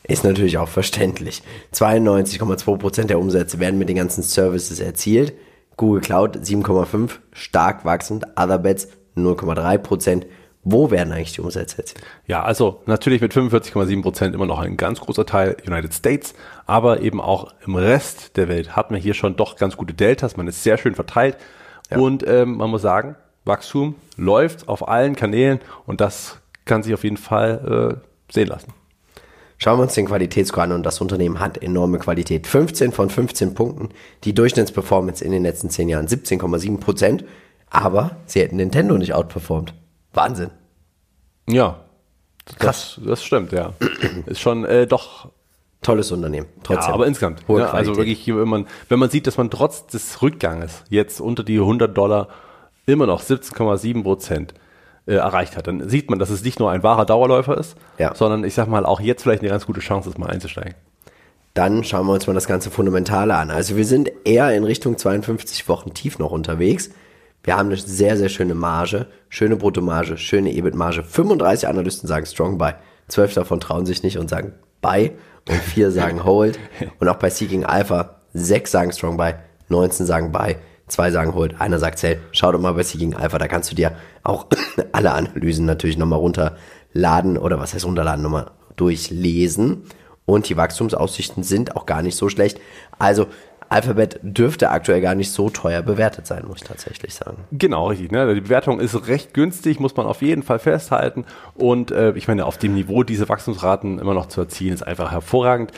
Ist 0.09 0.25
natürlich 0.25 0.59
auch 0.59 0.69
verständlich. 0.69 1.43
92,2% 1.75 3.05
der 3.05 3.19
Umsätze 3.19 3.59
werden 3.59 3.79
mit 3.79 3.89
den 3.89 3.97
ganzen 3.97 4.23
Services 4.23 4.79
erzielt. 4.79 5.33
Google 5.77 6.01
Cloud 6.01 6.37
7,5%, 6.37 7.11
stark 7.33 7.85
wachsend. 7.85 8.25
Otherbets 8.37 8.89
0,3%. 9.17 10.25
Wo 10.69 10.91
werden 10.91 11.13
eigentlich 11.13 11.33
die 11.33 11.43
Umsätze 11.43 11.79
erzielt? 11.79 12.03
Ja, 12.27 12.43
also 12.43 12.83
natürlich 12.87 13.21
mit 13.21 13.33
45,7 13.33 14.03
Prozent 14.03 14.35
immer 14.35 14.47
noch 14.47 14.59
ein 14.59 14.77
ganz 14.77 15.01
großer 15.01 15.25
Teil 15.25 15.57
United 15.65 15.95
States, 15.95 16.35
aber 16.67 17.03
eben 17.03 17.21
auch 17.21 17.55
im 17.65 17.77
Rest 17.77 18.37
der 18.37 18.49
Welt 18.49 18.75
hat 18.75 18.91
man 18.91 19.01
hier 19.01 19.15
schon 19.15 19.37
doch 19.37 19.55
ganz 19.57 19.77
gute 19.77 19.95
Deltas. 19.95 20.37
Man 20.37 20.49
ist 20.49 20.65
sehr 20.65 20.77
schön 20.77 20.97
verteilt 20.97 21.37
ja. 21.89 21.99
und 21.99 22.27
ähm, 22.27 22.57
man 22.57 22.69
muss 22.71 22.83
sagen, 22.83 23.15
Wachstum 23.45 23.95
läuft 24.17 24.69
auf 24.69 24.89
allen 24.89 25.15
Kanälen 25.15 25.61
und 25.87 26.01
das 26.01 26.39
kann 26.65 26.83
sich 26.83 26.95
auf 26.95 27.05
jeden 27.05 27.17
Fall 27.17 28.01
äh, 28.29 28.33
sehen 28.33 28.49
lassen. 28.49 28.73
Schauen 29.59 29.79
wir 29.79 29.85
uns 29.85 29.95
den 29.95 30.07
Qualitätsscore 30.07 30.65
an 30.65 30.73
und 30.73 30.85
das 30.85 31.01
Unternehmen 31.01 31.41
hat 31.41 31.63
enorme 31.63 31.99
Qualität. 31.99 32.47
15 32.47 32.93
von 32.93 33.09
15 33.09 33.55
Punkten, 33.55 33.89
die 34.25 34.35
Durchschnittsperformance 34.35 35.25
in 35.25 35.33
den 35.33 35.45
letzten 35.45 35.71
10 35.71 35.89
Jahren 35.89 36.07
17,7 36.07 36.79
Prozent, 36.79 37.25
aber 37.71 38.17
sie 38.27 38.41
hätten 38.41 38.57
Nintendo 38.57 38.97
nicht 38.99 39.15
outperformed. 39.15 39.75
Wahnsinn. 40.13 40.51
Ja, 41.49 41.77
Krass. 42.59 42.95
Das, 42.97 43.07
das 43.07 43.25
stimmt, 43.25 43.53
ja. 43.53 43.73
Ist 44.27 44.41
schon 44.41 44.65
äh, 44.65 44.87
doch. 44.87 45.31
Tolles 45.83 46.11
Unternehmen. 46.11 46.47
Trotzdem. 46.63 46.89
Ja, 46.89 46.95
aber 46.95 47.07
insgesamt. 47.07 47.47
Hohe 47.47 47.61
ja, 47.61 47.71
also 47.71 47.97
wirklich, 47.97 48.27
wenn 48.27 48.49
man, 48.49 48.67
wenn 48.89 48.99
man 48.99 49.11
sieht, 49.11 49.27
dass 49.27 49.37
man 49.37 49.51
trotz 49.51 49.87
des 49.87 50.21
Rückganges 50.23 50.83
jetzt 50.89 51.21
unter 51.21 51.45
die 51.45 51.59
100 51.59 51.97
Dollar 51.97 52.29
immer 52.87 53.07
noch 53.07 53.23
17,7 53.23 54.03
Prozent 54.03 54.55
äh, 55.07 55.15
erreicht 55.15 55.57
hat, 55.57 55.67
dann 55.67 55.89
sieht 55.89 56.09
man, 56.09 56.19
dass 56.19 56.31
es 56.31 56.43
nicht 56.43 56.59
nur 56.59 56.71
ein 56.71 56.83
wahrer 56.83 57.05
Dauerläufer 57.05 57.59
ist, 57.59 57.77
ja. 57.99 58.15
sondern 58.15 58.43
ich 58.43 58.55
sag 58.55 58.69
mal 58.69 58.87
auch 58.87 59.01
jetzt 59.01 59.23
vielleicht 59.23 59.43
eine 59.43 59.51
ganz 59.51 59.67
gute 59.67 59.81
Chance 59.81 60.09
ist, 60.09 60.19
mal 60.19 60.31
einzusteigen. 60.31 60.75
Dann 61.55 61.85
schauen 61.85 62.07
wir 62.07 62.15
uns 62.15 62.27
mal 62.27 62.35
das 62.35 62.49
ganze 62.49 62.71
Fundamentale 62.71 63.37
an. 63.37 63.51
Also 63.51 63.77
wir 63.77 63.85
sind 63.85 64.11
eher 64.25 64.53
in 64.57 64.65
Richtung 64.65 64.99
52 64.99 65.69
Wochen 65.69 65.95
tief 65.95 66.19
noch 66.19 66.33
unterwegs. 66.33 66.91
Wir 67.47 67.57
haben 67.57 67.69
eine 67.69 67.77
sehr, 67.77 68.17
sehr 68.17 68.29
schöne 68.29 68.57
Marge, 68.57 69.07
schöne 69.29 69.55
Bruttomarge, 69.55 70.19
schöne 70.19 70.53
EBIT-Marge. 70.53 71.05
35 71.05 71.69
Analysten 71.69 72.09
sagen 72.09 72.27
Strong 72.27 72.59
Buy. 72.59 72.73
12 73.07 73.35
davon 73.35 73.61
trauen 73.61 73.87
sich 73.87 74.03
nicht 74.03 74.19
und 74.19 74.29
sagen 74.29 74.55
Buy 74.83 75.13
und 75.49 75.55
4 75.55 75.93
sagen 75.93 76.25
Hold. 76.25 76.59
Und 76.99 77.09
auch 77.09 77.15
bei 77.17 77.31
Seeking 77.31 77.65
Alpha 77.65 78.17
6 78.35 78.69
sagen 78.69 78.91
Strong 78.93 79.17
Buy, 79.17 79.35
19 79.69 80.07
sagen 80.07 80.33
Buy, 80.33 80.57
2 80.89 81.13
sagen 81.13 81.35
Hold, 81.35 81.61
einer 81.61 81.79
sagt 81.79 82.01
Sell. 82.01 82.19
Schau 82.33 82.51
doch 82.51 82.59
mal 82.59 82.73
bei 82.73 82.83
Seeking 82.83 83.15
Alpha, 83.15 83.39
da 83.39 83.47
kannst 83.47 83.71
du 83.71 83.77
dir 83.77 83.93
auch 84.25 84.47
alle 84.91 85.13
Analysen 85.13 85.67
natürlich 85.67 85.99
nochmal 85.99 86.19
runterladen 86.19 87.39
oder 87.39 87.61
was 87.61 87.75
heißt 87.75 87.85
runterladen, 87.85 88.25
nochmal 88.25 88.51
durchlesen. 88.75 89.85
und 90.25 90.49
die 90.49 90.57
Wachstumsaussichten 90.57 91.45
sind 91.45 91.77
auch 91.77 91.87
gar 91.87 92.03
nicht 92.03 92.17
so 92.17 92.29
schlecht. 92.29 92.61
Also 92.99 93.29
Alphabet 93.69 94.21
dürfte 94.23 94.71
aktuell 94.71 95.01
gar 95.01 95.15
nicht 95.15 95.33
so 95.33 95.51
teuer 95.51 95.83
bewertet 95.83 96.27
sein, 96.27 96.45
muss 96.47 96.59
ich 96.63 96.69
tatsächlich 96.69 97.15
sagen. 97.15 97.45
Genau, 97.53 97.89
richtig. 97.89 98.13
Ne? 98.13 98.35
Die 98.35 98.41
Bewertung 98.41 98.81
ist 98.81 99.09
recht 99.09 99.35
günstig, 99.35 99.81
muss 99.81 99.97
man 99.97 100.07
auf 100.07 100.23
jeden 100.23 100.43
Fall 100.43 100.59
festhalten. 100.59 101.25
Und 101.55 101.91
äh, 101.91 102.13
ich 102.13 102.29
meine, 102.29 102.47
auf 102.47 102.59
dem 102.59 102.75
Niveau 102.75 103.03
diese 103.03 103.29
Wachstumsraten 103.29 103.99
immer 103.99 104.15
noch 104.15 104.27
zu 104.27 104.41
erzielen, 104.41 104.75
ist 104.75 104.87
einfach 104.87 105.11
hervorragend 105.13 105.73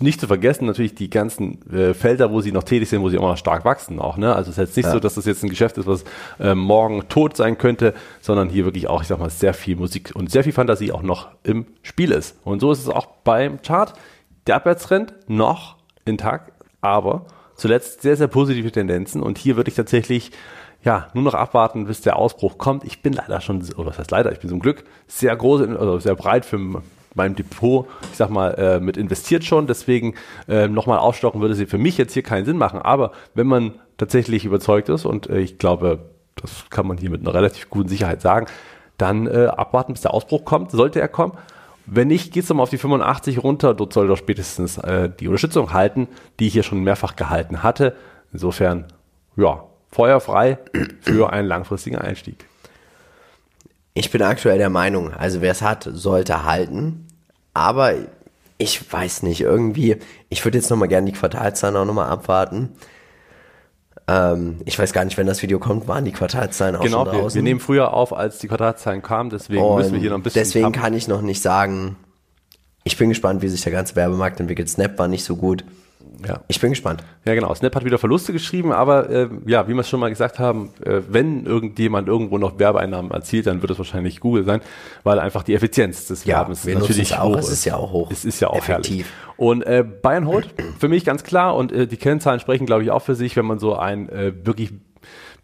nicht 0.00 0.20
zu 0.20 0.26
vergessen, 0.26 0.66
natürlich 0.66 0.94
die 0.94 1.10
ganzen 1.10 1.62
äh, 1.72 1.94
Felder, 1.94 2.30
wo 2.30 2.40
sie 2.40 2.52
noch 2.52 2.64
tätig 2.64 2.88
sind, 2.88 3.00
wo 3.02 3.08
sie 3.08 3.16
immer 3.16 3.28
noch 3.28 3.36
stark 3.36 3.64
wachsen 3.64 3.98
auch. 3.98 4.16
Ne? 4.16 4.34
Also 4.34 4.50
es 4.50 4.58
ist 4.58 4.62
jetzt 4.62 4.76
nicht 4.76 4.86
ja. 4.86 4.92
so, 4.92 5.00
dass 5.00 5.14
das 5.14 5.24
jetzt 5.24 5.42
ein 5.42 5.48
Geschäft 5.48 5.78
ist, 5.78 5.86
was 5.86 6.04
äh, 6.38 6.54
morgen 6.54 7.08
tot 7.08 7.36
sein 7.36 7.58
könnte, 7.58 7.94
sondern 8.20 8.48
hier 8.48 8.64
wirklich 8.64 8.88
auch, 8.88 9.02
ich 9.02 9.08
sag 9.08 9.18
mal, 9.18 9.30
sehr 9.30 9.54
viel 9.54 9.76
Musik 9.76 10.12
und 10.14 10.30
sehr 10.30 10.44
viel 10.44 10.52
Fantasie 10.52 10.92
auch 10.92 11.02
noch 11.02 11.28
im 11.42 11.66
Spiel 11.82 12.12
ist. 12.12 12.36
Und 12.44 12.60
so 12.60 12.70
ist 12.70 12.80
es 12.80 12.88
auch 12.88 13.06
beim 13.24 13.62
Chart. 13.62 13.94
Der 14.46 14.56
Abwärtstrend 14.56 15.14
noch 15.26 15.76
intakt, 16.04 16.52
aber 16.80 17.26
zuletzt 17.54 18.02
sehr, 18.02 18.16
sehr 18.16 18.28
positive 18.28 18.70
Tendenzen 18.70 19.22
und 19.22 19.38
hier 19.38 19.56
würde 19.56 19.70
ich 19.70 19.76
tatsächlich 19.76 20.30
ja, 20.84 21.08
nur 21.12 21.24
noch 21.24 21.34
abwarten, 21.34 21.86
bis 21.86 22.02
der 22.02 22.16
Ausbruch 22.16 22.56
kommt. 22.56 22.84
Ich 22.84 23.02
bin 23.02 23.12
leider 23.12 23.40
schon, 23.40 23.62
oder 23.76 23.86
was 23.86 23.98
heißt 23.98 24.10
leider, 24.10 24.30
ich 24.32 24.38
bin 24.38 24.48
zum 24.48 24.60
Glück 24.60 24.84
sehr 25.08 25.34
groß, 25.34 25.62
also 25.62 25.98
sehr 25.98 26.14
breit 26.14 26.44
für 26.44 26.58
meinem 27.14 27.34
Depot, 27.34 27.86
ich 28.12 28.16
sag 28.16 28.30
mal, 28.30 28.50
äh, 28.54 28.80
mit 28.80 28.96
investiert 28.96 29.44
schon. 29.44 29.66
Deswegen 29.66 30.14
äh, 30.46 30.68
nochmal 30.68 30.98
aufstocken 30.98 31.40
würde 31.40 31.54
sie 31.54 31.66
für 31.66 31.78
mich 31.78 31.98
jetzt 31.98 32.14
hier 32.14 32.22
keinen 32.22 32.44
Sinn 32.44 32.58
machen. 32.58 32.80
Aber 32.80 33.12
wenn 33.34 33.46
man 33.46 33.74
tatsächlich 33.96 34.44
überzeugt 34.44 34.88
ist, 34.88 35.04
und 35.04 35.28
äh, 35.28 35.40
ich 35.40 35.58
glaube, 35.58 36.10
das 36.36 36.66
kann 36.70 36.86
man 36.86 36.96
hier 36.96 37.10
mit 37.10 37.22
einer 37.22 37.34
relativ 37.34 37.68
guten 37.70 37.88
Sicherheit 37.88 38.22
sagen, 38.22 38.46
dann 38.96 39.26
äh, 39.26 39.46
abwarten, 39.46 39.92
bis 39.92 40.02
der 40.02 40.14
Ausbruch 40.14 40.44
kommt, 40.44 40.70
sollte 40.70 41.00
er 41.00 41.08
kommen. 41.08 41.32
Wenn 41.90 42.08
nicht, 42.08 42.32
geht 42.32 42.42
es 42.42 42.48
nochmal 42.48 42.64
auf 42.64 42.70
die 42.70 42.78
85 42.78 43.42
runter. 43.42 43.74
Dort 43.74 43.92
soll 43.92 44.08
doch 44.08 44.18
spätestens 44.18 44.78
äh, 44.78 45.08
die 45.08 45.26
Unterstützung 45.26 45.72
halten, 45.72 46.08
die 46.38 46.48
ich 46.48 46.52
hier 46.52 46.62
schon 46.62 46.84
mehrfach 46.84 47.16
gehalten 47.16 47.62
hatte. 47.62 47.96
Insofern, 48.32 48.86
ja, 49.36 49.64
feuerfrei 49.90 50.58
für 51.00 51.32
einen 51.32 51.48
langfristigen 51.48 51.96
Einstieg. 51.96 52.44
Ich 53.94 54.10
bin 54.10 54.22
aktuell 54.22 54.58
der 54.58 54.70
Meinung, 54.70 55.12
also 55.12 55.40
wer 55.40 55.52
es 55.52 55.62
hat, 55.62 55.88
sollte 55.90 56.44
halten. 56.44 57.06
Aber 57.54 57.94
ich 58.58 58.92
weiß 58.92 59.22
nicht, 59.22 59.40
irgendwie, 59.40 59.96
ich 60.28 60.44
würde 60.44 60.58
jetzt 60.58 60.70
nochmal 60.70 60.88
gerne 60.88 61.10
die 61.10 61.16
Quartalzahlen 61.18 61.76
auch 61.76 61.86
nochmal 61.86 62.10
abwarten. 62.10 62.70
Ähm, 64.06 64.60
ich 64.64 64.78
weiß 64.78 64.92
gar 64.92 65.04
nicht, 65.04 65.16
wenn 65.18 65.26
das 65.26 65.42
Video 65.42 65.58
kommt, 65.58 65.88
waren 65.88 66.04
die 66.04 66.12
Quartalzahlen 66.12 66.76
auch 66.76 66.82
genau, 66.82 67.04
schon 67.04 67.04
draußen. 67.06 67.18
Genau, 67.18 67.28
wir, 67.28 67.34
wir, 67.34 67.42
nehmen 67.42 67.60
früher 67.60 67.92
auf, 67.92 68.12
als 68.12 68.38
die 68.38 68.48
Quartalzahlen 68.48 69.02
kamen, 69.02 69.30
deswegen 69.30 69.62
Und 69.62 69.76
müssen 69.76 69.92
wir 69.92 70.00
hier 70.00 70.10
noch 70.10 70.18
ein 70.18 70.22
bisschen... 70.22 70.42
Deswegen 70.42 70.66
haben. 70.66 70.72
kann 70.72 70.94
ich 70.94 71.08
noch 71.08 71.22
nicht 71.22 71.42
sagen, 71.42 71.96
ich 72.84 72.96
bin 72.96 73.08
gespannt, 73.08 73.42
wie 73.42 73.48
sich 73.48 73.60
der 73.62 73.72
ganze 73.72 73.96
Werbemarkt 73.96 74.40
entwickelt. 74.40 74.68
Snap 74.68 74.98
war 74.98 75.08
nicht 75.08 75.24
so 75.24 75.36
gut. 75.36 75.64
Ja. 76.26 76.40
Ich 76.48 76.60
bin 76.60 76.70
gespannt. 76.70 77.04
Ja, 77.24 77.34
genau. 77.34 77.54
Snap 77.54 77.74
hat 77.76 77.84
wieder 77.84 77.98
Verluste 77.98 78.32
geschrieben, 78.32 78.72
aber 78.72 79.08
äh, 79.08 79.28
ja, 79.46 79.68
wie 79.68 79.74
wir 79.74 79.80
es 79.80 79.88
schon 79.88 80.00
mal 80.00 80.08
gesagt 80.08 80.38
haben, 80.38 80.70
äh, 80.84 81.00
wenn 81.08 81.46
irgendjemand 81.46 82.08
irgendwo 82.08 82.38
noch 82.38 82.58
Werbeeinnahmen 82.58 83.10
erzielt, 83.10 83.46
dann 83.46 83.62
wird 83.62 83.70
es 83.70 83.78
wahrscheinlich 83.78 84.20
Google 84.20 84.44
sein, 84.44 84.60
weil 85.04 85.20
einfach 85.20 85.42
die 85.42 85.54
Effizienz 85.54 86.06
des 86.06 86.24
ja, 86.24 86.38
Werbens 86.38 86.64
natürlich 86.64 87.16
auch. 87.16 87.34
Hoch 87.34 87.38
ist. 87.38 87.46
Es 87.46 87.52
ist 87.52 87.64
ja 87.64 87.76
auch 87.76 87.92
hoch. 87.92 88.10
Es 88.10 88.24
ist 88.24 88.40
ja 88.40 88.48
auch 88.48 88.56
effektiv. 88.56 89.06
Herrlich. 89.06 89.36
Und 89.36 89.62
äh, 89.62 89.84
Bayern 89.84 90.26
Hold 90.26 90.48
für 90.78 90.88
mich 90.88 91.04
ganz 91.04 91.22
klar 91.22 91.54
und 91.54 91.70
äh, 91.70 91.86
die 91.86 91.96
Kennzahlen 91.96 92.40
sprechen, 92.40 92.66
glaube 92.66 92.82
ich, 92.82 92.90
auch 92.90 93.02
für 93.02 93.14
sich, 93.14 93.36
wenn 93.36 93.46
man 93.46 93.58
so 93.58 93.76
ein 93.76 94.08
äh, 94.08 94.32
wirklich 94.44 94.72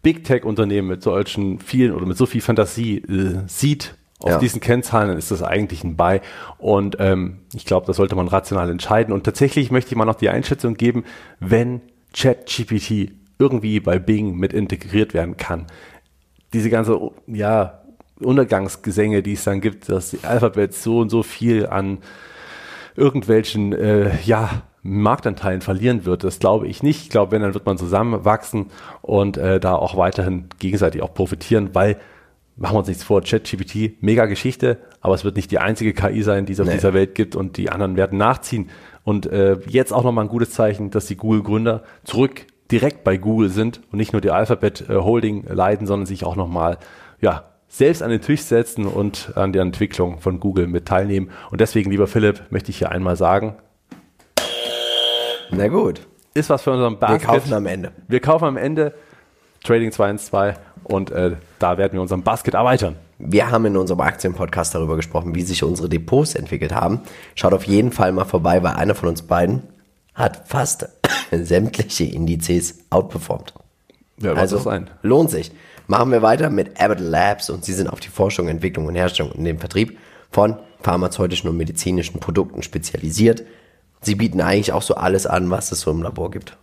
Big 0.01 0.23
Tech 0.23 0.43
Unternehmen 0.43 0.89
mit 0.89 1.01
solchen 1.01 1.59
vielen 1.59 1.93
oder 1.93 2.05
mit 2.05 2.17
so 2.17 2.25
viel 2.25 2.41
Fantasie 2.41 2.97
äh, 2.97 3.43
sieht 3.47 3.95
auf 4.19 4.31
ja. 4.31 4.39
diesen 4.39 4.61
Kennzahlen 4.61 5.17
ist 5.17 5.31
das 5.31 5.43
eigentlich 5.43 5.83
ein 5.83 5.97
Buy. 5.97 6.21
Und 6.57 6.97
ähm, 6.99 7.39
ich 7.53 7.65
glaube, 7.65 7.85
das 7.85 7.97
sollte 7.97 8.15
man 8.15 8.27
rational 8.27 8.69
entscheiden. 8.69 9.13
Und 9.13 9.23
tatsächlich 9.23 9.71
möchte 9.71 9.91
ich 9.91 9.97
mal 9.97 10.05
noch 10.05 10.15
die 10.15 10.29
Einschätzung 10.29 10.75
geben, 10.75 11.03
wenn 11.39 11.81
ChatGPT 12.13 13.11
irgendwie 13.39 13.79
bei 13.81 13.99
Bing 13.99 14.35
mit 14.35 14.53
integriert 14.53 15.13
werden 15.13 15.35
kann. 15.35 15.67
Diese 16.53 16.69
ganze, 16.69 16.97
ja, 17.27 17.81
Untergangsgesänge, 18.21 19.21
die 19.21 19.33
es 19.33 19.43
dann 19.43 19.59
gibt, 19.59 19.89
dass 19.89 20.11
die 20.11 20.23
Alphabet 20.23 20.73
so 20.73 20.99
und 20.99 21.09
so 21.09 21.21
viel 21.21 21.67
an 21.67 21.97
irgendwelchen, 22.95 23.73
äh, 23.73 24.17
ja, 24.23 24.63
Marktanteilen 24.81 25.61
verlieren 25.61 26.05
wird. 26.05 26.23
Das 26.23 26.39
glaube 26.39 26.67
ich 26.67 26.83
nicht. 26.83 27.01
Ich 27.01 27.09
glaube, 27.09 27.31
wenn, 27.31 27.41
dann 27.41 27.55
wird 27.55 27.65
man 27.65 27.77
zusammenwachsen 27.77 28.67
und 29.01 29.35
äh, 29.35 29.59
da 29.59 29.73
auch 29.73 29.97
weiterhin 29.97 30.45
gegenseitig 30.59 31.01
auch 31.01 31.13
profitieren, 31.13 31.71
weil 31.73 31.97
machen 32.57 32.75
wir 32.75 32.79
uns 32.79 32.87
nichts 32.87 33.03
vor, 33.03 33.21
ChatGPT, 33.21 34.01
mega 34.01 34.25
Geschichte, 34.25 34.77
aber 35.01 35.13
es 35.13 35.23
wird 35.23 35.35
nicht 35.35 35.51
die 35.51 35.59
einzige 35.59 35.93
KI 35.93 36.23
sein, 36.23 36.45
die 36.45 36.53
es 36.53 36.59
auf 36.59 36.67
nee. 36.67 36.73
dieser 36.73 36.93
Welt 36.93 37.15
gibt 37.15 37.35
und 37.35 37.57
die 37.57 37.69
anderen 37.69 37.97
werden 37.97 38.17
nachziehen. 38.17 38.69
Und 39.03 39.25
äh, 39.27 39.57
jetzt 39.67 39.91
auch 39.91 40.03
nochmal 40.03 40.25
ein 40.25 40.29
gutes 40.29 40.51
Zeichen, 40.51 40.89
dass 40.89 41.05
die 41.05 41.17
Google-Gründer 41.17 41.83
zurück 42.03 42.47
direkt 42.71 43.03
bei 43.03 43.17
Google 43.17 43.49
sind 43.49 43.81
und 43.91 43.97
nicht 43.97 44.13
nur 44.13 44.21
die 44.21 44.31
Alphabet 44.31 44.89
äh, 44.89 44.95
Holding 44.95 45.45
leiten, 45.47 45.85
sondern 45.85 46.05
sich 46.05 46.23
auch 46.25 46.35
nochmal, 46.35 46.77
ja, 47.21 47.43
selbst 47.67 48.01
an 48.01 48.09
den 48.09 48.21
Tisch 48.21 48.41
setzen 48.41 48.85
und 48.85 49.33
an 49.35 49.51
der 49.51 49.61
Entwicklung 49.61 50.19
von 50.19 50.39
Google 50.39 50.67
mit 50.67 50.85
teilnehmen. 50.85 51.29
Und 51.51 51.61
deswegen, 51.61 51.91
lieber 51.91 52.07
Philipp, 52.07 52.43
möchte 52.49 52.71
ich 52.71 52.77
hier 52.77 52.91
einmal 52.91 53.17
sagen. 53.17 53.55
Na 55.51 55.67
gut. 55.67 56.01
Ist 56.33 56.49
was 56.49 56.63
für 56.63 56.71
unseren 56.71 56.99
Basket. 56.99 57.21
Wir 57.21 57.27
kaufen 57.27 57.53
am 57.53 57.65
Ende. 57.65 57.91
Wir 58.07 58.19
kaufen 58.19 58.45
am 58.45 58.57
Ende 58.57 58.93
Trading 59.63 59.91
2 59.91 60.09
ins 60.11 60.25
2 60.27 60.55
und 60.85 61.11
äh, 61.11 61.35
da 61.59 61.77
werden 61.77 61.93
wir 61.93 62.01
unseren 62.01 62.21
Basket 62.23 62.53
erweitern. 62.53 62.95
Wir 63.17 63.49
haben 63.49 63.65
in 63.65 63.77
unserem 63.77 64.01
Aktienpodcast 64.01 64.75
darüber 64.75 64.95
gesprochen, 64.95 65.35
wie 65.35 65.41
sich 65.41 65.63
unsere 65.63 65.89
Depots 65.89 66.35
entwickelt 66.35 66.73
haben. 66.73 67.01
Schaut 67.33 67.53
auf 67.53 67.63
jeden 67.63 67.91
Fall 67.91 68.11
mal 68.11 68.25
vorbei, 68.25 68.61
weil 68.61 68.73
einer 68.73 68.93
von 68.93 69.09
uns 69.09 69.23
beiden 69.23 69.63
hat 70.13 70.47
fast 70.47 70.87
sämtliche 71.31 72.05
Indizes 72.05 72.79
outperformed. 72.91 73.53
Ja, 74.21 74.33
also 74.33 74.59
sein. 74.59 74.89
lohnt 75.01 75.31
sich. 75.31 75.51
Machen 75.87 76.11
wir 76.11 76.21
weiter 76.21 76.49
mit 76.49 76.79
Abbott 76.79 76.99
Labs 76.99 77.49
und 77.49 77.65
sie 77.65 77.73
sind 77.73 77.87
auf 77.87 77.99
die 77.99 78.09
Forschung, 78.09 78.47
Entwicklung 78.47 78.85
und 78.85 78.95
Herstellung 78.95 79.31
und 79.31 79.43
den 79.43 79.59
Vertrieb 79.59 79.97
von 80.31 80.57
pharmazeutischen 80.81 81.49
und 81.49 81.57
medizinischen 81.57 82.19
Produkten 82.19 82.63
spezialisiert. 82.63 83.43
Sie 84.01 84.15
bieten 84.15 84.41
eigentlich 84.41 84.71
auch 84.71 84.81
so 84.81 84.95
alles 84.95 85.25
an, 85.25 85.49
was 85.49 85.71
es 85.71 85.81
so 85.81 85.91
im 85.91 86.03
Labor 86.03 86.31
gibt. 86.31 86.57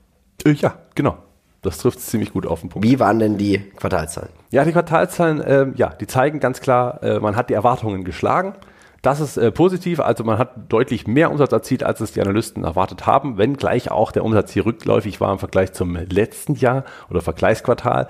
Äh, 0.45 0.53
ja, 0.53 0.79
genau. 0.95 1.19
Das 1.63 1.79
trifft 1.79 2.01
ziemlich 2.01 2.33
gut 2.33 2.45
auf 2.45 2.61
den 2.61 2.71
Punkt. 2.71 2.87
Wie 2.87 2.99
waren 2.99 3.21
denn 3.21 3.39
die 3.39 3.59
Quartalzahlen? 3.59 4.31
Ja, 4.51 4.65
die 4.65 4.73
Quartalzahlen, 4.73 5.41
äh, 5.41 5.67
ja, 5.77 5.91
die 5.91 6.09
zeigen 6.09 6.41
ganz 6.41 6.61
klar, 6.61 7.03
äh, 7.05 7.21
man 7.21 7.37
hat 7.37 7.51
die 7.51 7.55
Erwartungen 7.55 8.03
geschlagen. 8.03 8.55
Das 9.01 9.21
ist 9.21 9.37
äh, 9.37 9.51
positiv, 9.53 10.01
also 10.01 10.25
man 10.25 10.39
hat 10.39 10.73
deutlich 10.73 11.07
mehr 11.07 11.31
Umsatz 11.31 11.53
erzielt, 11.53 11.85
als 11.85 12.01
es 12.01 12.13
die 12.13 12.21
Analysten 12.21 12.65
erwartet 12.65 13.07
haben, 13.07 13.39
wenngleich 13.39 13.91
auch 13.91 14.11
der 14.13 14.25
Umsatz 14.25 14.53
hier 14.53 14.67
rückläufig 14.67 15.21
war 15.21 15.33
im 15.33 15.39
Vergleich 15.39 15.73
zum 15.73 15.97
letzten 15.97 16.55
Jahr 16.55 16.85
oder 17.11 17.21
Vergleichsquartal. 17.21 18.09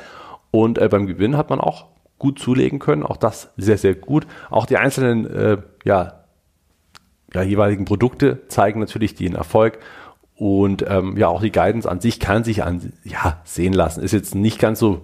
Und 0.50 0.78
äh, 0.78 0.88
beim 0.88 1.06
Gewinn 1.06 1.36
hat 1.36 1.50
man 1.50 1.60
auch 1.60 1.86
gut 2.18 2.38
zulegen 2.38 2.78
können, 2.78 3.02
auch 3.02 3.16
das 3.16 3.50
sehr, 3.56 3.78
sehr 3.78 3.94
gut. 3.94 4.26
Auch 4.50 4.64
die 4.64 4.76
einzelnen 4.76 5.26
äh, 5.26 5.58
ja, 5.84 6.22
ja, 7.34 7.42
jeweiligen 7.42 7.84
Produkte 7.84 8.46
zeigen 8.48 8.80
natürlich 8.80 9.14
den 9.14 9.34
Erfolg 9.34 9.78
und 10.42 10.84
ähm, 10.88 11.16
ja, 11.16 11.28
auch 11.28 11.40
die 11.40 11.52
Guidance 11.52 11.88
an 11.88 12.00
sich 12.00 12.18
kann 12.18 12.42
sich 12.42 12.64
an, 12.64 12.92
ja, 13.04 13.40
sehen 13.44 13.72
lassen. 13.72 14.02
Ist 14.02 14.10
jetzt 14.10 14.34
nicht 14.34 14.58
ganz 14.58 14.80
so, 14.80 15.02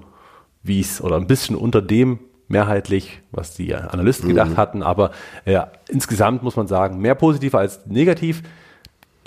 wie 0.65 0.81
es, 0.81 1.01
oder 1.01 1.15
ein 1.15 1.29
bisschen 1.29 1.55
unter 1.55 1.81
dem 1.81 2.19
mehrheitlich, 2.49 3.21
was 3.31 3.55
die 3.55 3.73
Analysten 3.73 4.27
mhm. 4.27 4.31
gedacht 4.31 4.57
hatten, 4.57 4.83
aber 4.83 5.13
äh, 5.45 5.61
insgesamt 5.89 6.43
muss 6.43 6.57
man 6.57 6.67
sagen, 6.67 6.99
mehr 6.99 7.15
positiv 7.15 7.55
als 7.55 7.87
negativ. 7.87 8.43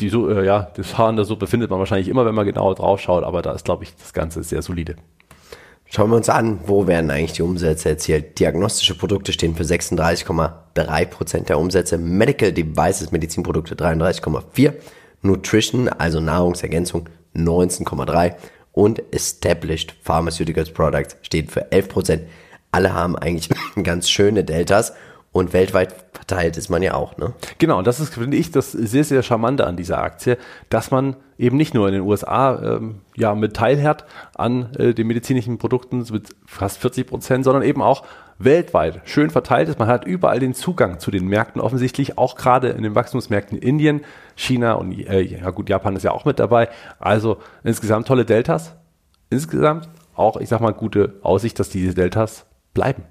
Die, 0.01 0.09
so, 0.09 0.29
äh, 0.29 0.45
ja, 0.45 0.69
das 0.75 0.97
Haar 0.97 1.11
in 1.11 1.15
der 1.15 1.23
Suppe 1.23 1.47
findet 1.47 1.69
man 1.69 1.79
wahrscheinlich 1.79 2.09
immer, 2.09 2.25
wenn 2.25 2.35
man 2.35 2.45
genauer 2.45 2.75
drauf 2.75 2.99
schaut, 2.99 3.23
aber 3.23 3.41
da 3.41 3.53
ist, 3.53 3.63
glaube 3.63 3.85
ich, 3.85 3.95
das 3.95 4.11
Ganze 4.11 4.43
sehr 4.43 4.61
solide. 4.61 4.97
Schauen 5.85 6.09
wir 6.09 6.17
uns 6.17 6.27
an, 6.27 6.59
wo 6.65 6.87
werden 6.87 7.09
eigentlich 7.09 7.33
die 7.33 7.41
Umsätze 7.41 7.87
erzielt? 7.87 8.37
Diagnostische 8.37 8.97
Produkte 8.97 9.31
stehen 9.31 9.55
für 9.55 9.63
36,3 9.63 11.05
Prozent 11.05 11.47
der 11.47 11.57
Umsätze, 11.57 11.97
Medical 11.97 12.51
Devices, 12.51 13.13
Medizinprodukte 13.13 13.75
33,4%, 13.75 14.73
Nutrition, 15.21 15.87
also 15.89 16.19
Nahrungsergänzung 16.19 17.09
19,3 17.35 18.35
und 18.71 19.01
Established 19.13 19.95
Pharmaceuticals 20.03 20.71
Products 20.71 21.17
steht 21.21 21.51
für 21.51 21.71
11%. 21.71 22.21
Alle 22.71 22.93
haben 22.93 23.15
eigentlich 23.17 23.49
ganz 23.83 24.09
schöne 24.09 24.43
Deltas 24.43 24.93
und 25.31 25.53
weltweit 25.53 25.95
verteilt 26.13 26.57
ist 26.57 26.69
man 26.69 26.83
ja 26.83 26.93
auch, 26.93 27.17
ne? 27.17 27.33
Genau, 27.57 27.81
das 27.81 27.99
ist, 27.99 28.13
finde 28.13 28.37
ich, 28.37 28.51
das 28.51 28.71
sehr, 28.71 29.03
sehr 29.03 29.23
charmante 29.23 29.65
an 29.65 29.77
dieser 29.77 29.99
Aktie, 29.99 30.37
dass 30.69 30.91
man 30.91 31.15
eben 31.37 31.57
nicht 31.57 31.73
nur 31.73 31.87
in 31.87 31.93
den 31.93 32.03
USA 32.03 32.61
ähm, 32.61 33.01
ja 33.15 33.33
mit 33.33 33.55
teilhat 33.55 34.05
an 34.35 34.75
äh, 34.75 34.93
den 34.93 35.07
medizinischen 35.07 35.57
Produkten 35.57 36.05
mit 36.11 36.35
fast 36.45 36.79
40 36.79 37.07
Prozent, 37.07 37.45
sondern 37.45 37.63
eben 37.63 37.81
auch 37.81 38.03
weltweit 38.43 39.01
schön 39.05 39.29
verteilt 39.29 39.69
ist. 39.69 39.79
Man 39.79 39.87
hat 39.87 40.05
überall 40.05 40.39
den 40.39 40.53
Zugang 40.53 40.99
zu 40.99 41.11
den 41.11 41.27
Märkten 41.27 41.61
offensichtlich, 41.61 42.17
auch 42.17 42.35
gerade 42.35 42.69
in 42.69 42.83
den 42.83 42.95
Wachstumsmärkten 42.95 43.57
Indien, 43.57 44.01
China 44.35 44.73
und 44.73 44.93
äh, 44.93 45.21
ja 45.21 45.49
gut, 45.51 45.69
Japan 45.69 45.95
ist 45.95 46.03
ja 46.03 46.11
auch 46.11 46.25
mit 46.25 46.39
dabei. 46.39 46.69
Also 46.99 47.37
insgesamt 47.63 48.07
tolle 48.07 48.25
Deltas. 48.25 48.75
Insgesamt 49.29 49.89
auch, 50.15 50.37
ich 50.37 50.49
sag 50.49 50.61
mal, 50.61 50.73
gute 50.73 51.19
Aussicht, 51.23 51.59
dass 51.59 51.69
diese 51.69 51.93
Deltas 51.93 52.45
bleiben. 52.73 53.03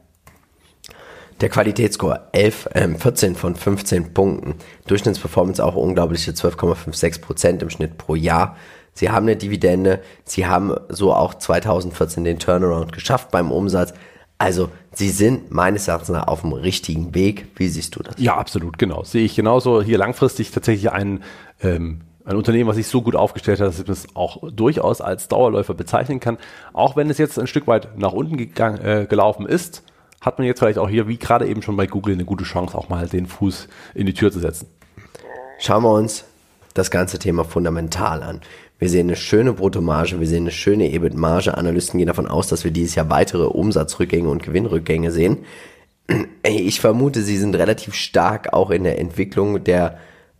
Der 1.40 1.48
Qualitätsscore 1.48 2.28
11, 2.32 2.68
äh, 2.74 2.88
14 2.88 3.34
von 3.34 3.56
15 3.56 4.12
Punkten. 4.12 4.56
Durchschnittsperformance 4.86 5.64
auch 5.64 5.74
unglaubliche 5.74 6.32
12,56 6.32 7.22
Prozent 7.22 7.62
im 7.62 7.70
Schnitt 7.70 7.96
pro 7.96 8.14
Jahr. 8.14 8.56
Sie 8.92 9.08
haben 9.08 9.24
eine 9.24 9.36
Dividende. 9.36 10.00
Sie 10.24 10.46
haben 10.46 10.74
so 10.90 11.14
auch 11.14 11.34
2014 11.34 12.24
den 12.24 12.38
Turnaround 12.38 12.92
geschafft 12.92 13.30
beim 13.30 13.50
Umsatz. 13.52 13.94
Also, 14.36 14.68
sie 14.92 15.10
sind 15.10 15.50
meines 15.50 15.88
Erachtens 15.88 16.10
nach 16.10 16.26
auf 16.26 16.42
dem 16.42 16.52
richtigen 16.52 17.14
Weg. 17.14 17.46
Wie 17.56 17.68
siehst 17.68 17.96
du 17.96 18.02
das? 18.02 18.14
Ja, 18.18 18.36
absolut, 18.36 18.78
genau. 18.78 19.04
Sehe 19.04 19.24
ich 19.24 19.34
genauso. 19.34 19.82
Hier 19.82 19.98
langfristig 19.98 20.50
tatsächlich 20.50 20.90
ein, 20.90 21.22
ähm, 21.62 22.00
ein 22.24 22.36
Unternehmen, 22.36 22.68
was 22.68 22.76
sich 22.76 22.88
so 22.88 23.02
gut 23.02 23.16
aufgestellt 23.16 23.60
hat, 23.60 23.68
dass 23.68 23.78
es 23.78 24.14
auch 24.14 24.38
durchaus 24.50 25.00
als 25.00 25.28
Dauerläufer 25.28 25.74
bezeichnen 25.74 26.20
kann. 26.20 26.38
Auch 26.72 26.96
wenn 26.96 27.10
es 27.10 27.18
jetzt 27.18 27.38
ein 27.38 27.46
Stück 27.46 27.66
weit 27.66 27.98
nach 27.98 28.12
unten 28.12 28.36
gegangen, 28.36 28.80
äh, 28.80 29.06
gelaufen 29.08 29.46
ist, 29.46 29.82
hat 30.20 30.38
man 30.38 30.46
jetzt 30.46 30.58
vielleicht 30.58 30.78
auch 30.78 30.88
hier, 30.88 31.08
wie 31.08 31.16
gerade 31.16 31.46
eben 31.46 31.62
schon 31.62 31.76
bei 31.76 31.86
Google, 31.86 32.14
eine 32.14 32.24
gute 32.24 32.44
Chance, 32.44 32.76
auch 32.76 32.88
mal 32.88 33.08
den 33.08 33.26
Fuß 33.26 33.68
in 33.94 34.06
die 34.06 34.14
Tür 34.14 34.30
zu 34.30 34.38
setzen. 34.38 34.66
Schauen 35.58 35.82
wir 35.82 35.92
uns 35.92 36.24
das 36.74 36.90
ganze 36.90 37.18
Thema 37.18 37.44
fundamental 37.44 38.22
an. 38.22 38.40
Wir 38.78 38.88
sehen 38.88 39.08
eine 39.08 39.16
schöne 39.16 39.52
Bruttomarge, 39.52 40.20
wir 40.20 40.26
sehen 40.26 40.44
eine 40.44 40.52
schöne 40.52 40.90
EBIT-Marge. 40.90 41.56
Analysten 41.56 41.98
gehen 41.98 42.06
davon 42.06 42.26
aus, 42.26 42.48
dass 42.48 42.64
wir 42.64 42.70
dieses 42.70 42.94
Jahr 42.94 43.10
weitere 43.10 43.44
Umsatzrückgänge 43.44 44.28
und 44.28 44.42
Gewinnrückgänge 44.42 45.10
sehen. 45.10 45.38
Ich 46.42 46.80
vermute, 46.80 47.22
sie 47.22 47.36
sind 47.36 47.54
relativ 47.54 47.94
stark 47.94 48.52
auch 48.52 48.70
in 48.70 48.82
der 48.82 48.98
Entwicklung 48.98 49.62
der 49.62 49.98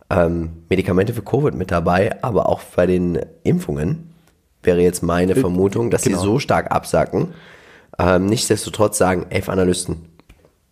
ähm, 0.09 0.63
Medikamente 0.67 1.13
für 1.13 1.21
Covid 1.21 1.53
mit 1.53 1.71
dabei, 1.71 2.21
aber 2.23 2.49
auch 2.49 2.61
bei 2.75 2.87
den 2.87 3.19
Impfungen 3.43 4.11
wäre 4.63 4.81
jetzt 4.81 5.01
meine 5.01 5.33
äh, 5.33 5.39
Vermutung, 5.39 5.91
dass 5.91 6.01
genau. 6.01 6.17
sie 6.17 6.25
so 6.25 6.39
stark 6.39 6.71
absacken. 6.71 7.35
Ähm, 7.99 8.25
nichtsdestotrotz 8.25 8.97
sagen 8.97 9.27
elf 9.29 9.47
Analysten 9.47 10.09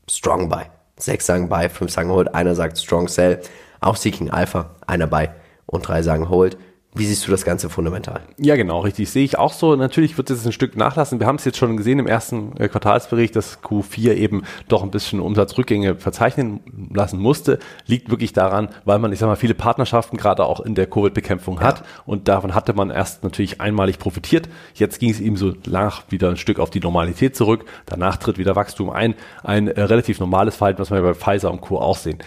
Strong 0.09 0.49
Buy. 0.49 0.63
Sechs 0.97 1.27
sagen 1.27 1.47
Buy, 1.47 1.69
fünf 1.69 1.91
sagen 1.91 2.09
Hold, 2.09 2.33
einer 2.33 2.55
sagt 2.55 2.77
Strong 2.77 3.07
Sell. 3.07 3.39
Auch 3.79 3.95
Seeking 3.95 4.31
Alpha, 4.31 4.71
einer 4.85 5.07
Buy 5.07 5.29
und 5.71 5.87
drei 5.87 6.01
sagen 6.01 6.29
Hold. 6.29 6.57
Wie 6.95 7.05
siehst 7.05 7.27
du 7.27 7.31
das 7.31 7.45
Ganze 7.45 7.69
fundamental? 7.69 8.21
Ja, 8.39 8.55
genau, 8.55 8.79
richtig. 8.79 9.11
Sehe 9.11 9.23
ich 9.23 9.37
auch 9.37 9.53
so. 9.53 9.75
Natürlich 9.75 10.17
wird 10.17 10.31
es 10.31 10.43
ein 10.43 10.51
Stück 10.51 10.75
nachlassen. 10.75 11.19
Wir 11.19 11.27
haben 11.27 11.35
es 11.35 11.45
jetzt 11.45 11.59
schon 11.59 11.77
gesehen 11.77 11.99
im 11.99 12.07
ersten 12.07 12.57
äh, 12.57 12.67
Quartalsbericht, 12.67 13.35
dass 13.35 13.61
Q4 13.61 14.15
eben 14.15 14.41
doch 14.69 14.81
ein 14.81 14.89
bisschen 14.89 15.19
Umsatzrückgänge 15.19 15.97
verzeichnen 15.97 16.61
lassen 16.91 17.19
musste. 17.19 17.59
Liegt 17.85 18.09
wirklich 18.09 18.33
daran, 18.33 18.69
weil 18.85 18.97
man, 18.97 19.13
ich 19.13 19.19
sag 19.19 19.27
mal, 19.27 19.35
viele 19.35 19.53
Partnerschaften 19.53 20.17
gerade 20.17 20.43
auch 20.45 20.61
in 20.61 20.73
der 20.73 20.87
Covid-Bekämpfung 20.87 21.59
hat. 21.59 21.81
Ja. 21.81 21.85
Und 22.07 22.27
davon 22.27 22.55
hatte 22.55 22.73
man 22.73 22.89
erst 22.89 23.23
natürlich 23.23 23.61
einmalig 23.61 23.99
profitiert. 23.99 24.49
Jetzt 24.73 24.99
ging 24.99 25.11
es 25.11 25.19
ihm 25.19 25.37
so 25.37 25.53
nach 25.67 26.05
wieder 26.09 26.29
ein 26.29 26.37
Stück 26.37 26.57
auf 26.57 26.71
die 26.71 26.79
Normalität 26.79 27.35
zurück. 27.35 27.65
Danach 27.85 28.17
tritt 28.17 28.39
wieder 28.39 28.55
Wachstum 28.55 28.89
ein. 28.89 29.13
Ein 29.43 29.67
äh, 29.67 29.79
relativ 29.83 30.19
normales 30.19 30.55
Verhalten, 30.55 30.79
was 30.79 30.89
wir 30.89 31.03
bei 31.03 31.13
Pfizer 31.13 31.51
und 31.51 31.61
Co. 31.61 31.77
auch 31.77 31.97
sehen. 31.97 32.17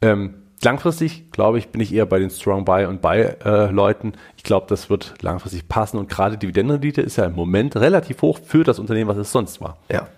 Ähm, 0.00 0.45
langfristig, 0.62 1.30
glaube 1.32 1.58
ich, 1.58 1.68
bin 1.68 1.80
ich 1.80 1.92
eher 1.92 2.06
bei 2.06 2.18
den 2.18 2.30
Strong 2.30 2.64
Buy 2.64 2.86
und 2.86 3.02
Buy 3.02 3.28
äh, 3.44 3.70
Leuten. 3.70 4.14
Ich 4.36 4.42
glaube, 4.42 4.66
das 4.68 4.90
wird 4.90 5.14
langfristig 5.22 5.68
passen 5.68 5.98
und 5.98 6.08
gerade 6.08 6.38
Dividendenrendite 6.38 7.02
ist 7.02 7.16
ja 7.16 7.24
im 7.24 7.34
Moment 7.34 7.76
relativ 7.76 8.22
hoch 8.22 8.38
für 8.44 8.64
das 8.64 8.78
Unternehmen, 8.78 9.08
was 9.08 9.18
es 9.18 9.32
sonst 9.32 9.60
war. 9.60 9.76
Ja. 9.90 10.08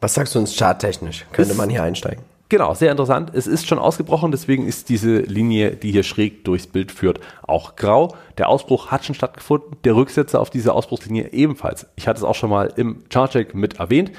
Was 0.00 0.14
sagst 0.14 0.34
du 0.34 0.38
uns 0.38 0.56
charttechnisch? 0.56 1.24
Könnte 1.32 1.52
ist, 1.52 1.56
man 1.56 1.70
hier 1.70 1.82
einsteigen? 1.82 2.24
Genau, 2.50 2.74
sehr 2.74 2.90
interessant. 2.90 3.32
Es 3.34 3.46
ist 3.46 3.66
schon 3.66 3.78
ausgebrochen, 3.78 4.30
deswegen 4.30 4.66
ist 4.68 4.88
diese 4.88 5.18
Linie, 5.18 5.72
die 5.76 5.92
hier 5.92 6.02
schräg 6.02 6.44
durchs 6.44 6.66
Bild 6.66 6.92
führt, 6.92 7.20
auch 7.42 7.74
grau. 7.74 8.14
Der 8.36 8.48
Ausbruch 8.48 8.90
hat 8.90 9.04
schon 9.04 9.14
stattgefunden, 9.14 9.76
der 9.84 9.96
Rücksetzer 9.96 10.40
auf 10.40 10.50
diese 10.50 10.74
Ausbruchslinie 10.74 11.32
ebenfalls. 11.32 11.86
Ich 11.96 12.06
hatte 12.06 12.18
es 12.18 12.24
auch 12.24 12.34
schon 12.34 12.50
mal 12.50 12.72
im 12.76 13.02
Chartcheck 13.08 13.54
mit 13.54 13.80
erwähnt. 13.80 14.12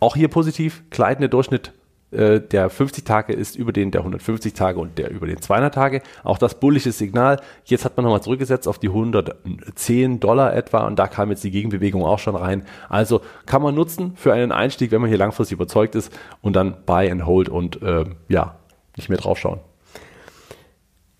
Auch 0.00 0.16
hier 0.16 0.28
positiv, 0.28 0.82
gleitende 0.90 1.28
Durchschnitt 1.28 1.72
äh, 2.12 2.40
der 2.40 2.68
50 2.68 3.04
Tage 3.04 3.32
ist 3.32 3.56
über 3.56 3.72
den 3.72 3.90
der 3.90 4.02
150 4.02 4.52
Tage 4.52 4.78
und 4.78 4.98
der 4.98 5.10
über 5.10 5.26
den 5.26 5.40
200 5.40 5.74
Tage. 5.74 6.02
Auch 6.24 6.38
das 6.38 6.60
bullische 6.60 6.92
Signal. 6.92 7.40
Jetzt 7.64 7.84
hat 7.84 7.96
man 7.96 8.04
nochmal 8.04 8.22
zurückgesetzt 8.22 8.68
auf 8.68 8.78
die 8.78 8.88
110 8.88 10.20
Dollar 10.20 10.54
etwa 10.54 10.86
und 10.86 10.98
da 10.98 11.08
kam 11.08 11.30
jetzt 11.30 11.42
die 11.44 11.50
Gegenbewegung 11.50 12.04
auch 12.04 12.18
schon 12.18 12.36
rein. 12.36 12.64
Also 12.88 13.22
kann 13.46 13.62
man 13.62 13.74
nutzen 13.74 14.12
für 14.16 14.32
einen 14.32 14.52
Einstieg, 14.52 14.90
wenn 14.90 15.00
man 15.00 15.08
hier 15.08 15.18
langfristig 15.18 15.56
überzeugt 15.56 15.94
ist 15.94 16.12
und 16.42 16.54
dann 16.54 16.76
Buy 16.84 17.10
and 17.10 17.26
Hold 17.26 17.48
und 17.48 17.82
äh, 17.82 18.04
ja, 18.28 18.56
nicht 18.96 19.08
mehr 19.08 19.18
draufschauen. 19.18 19.60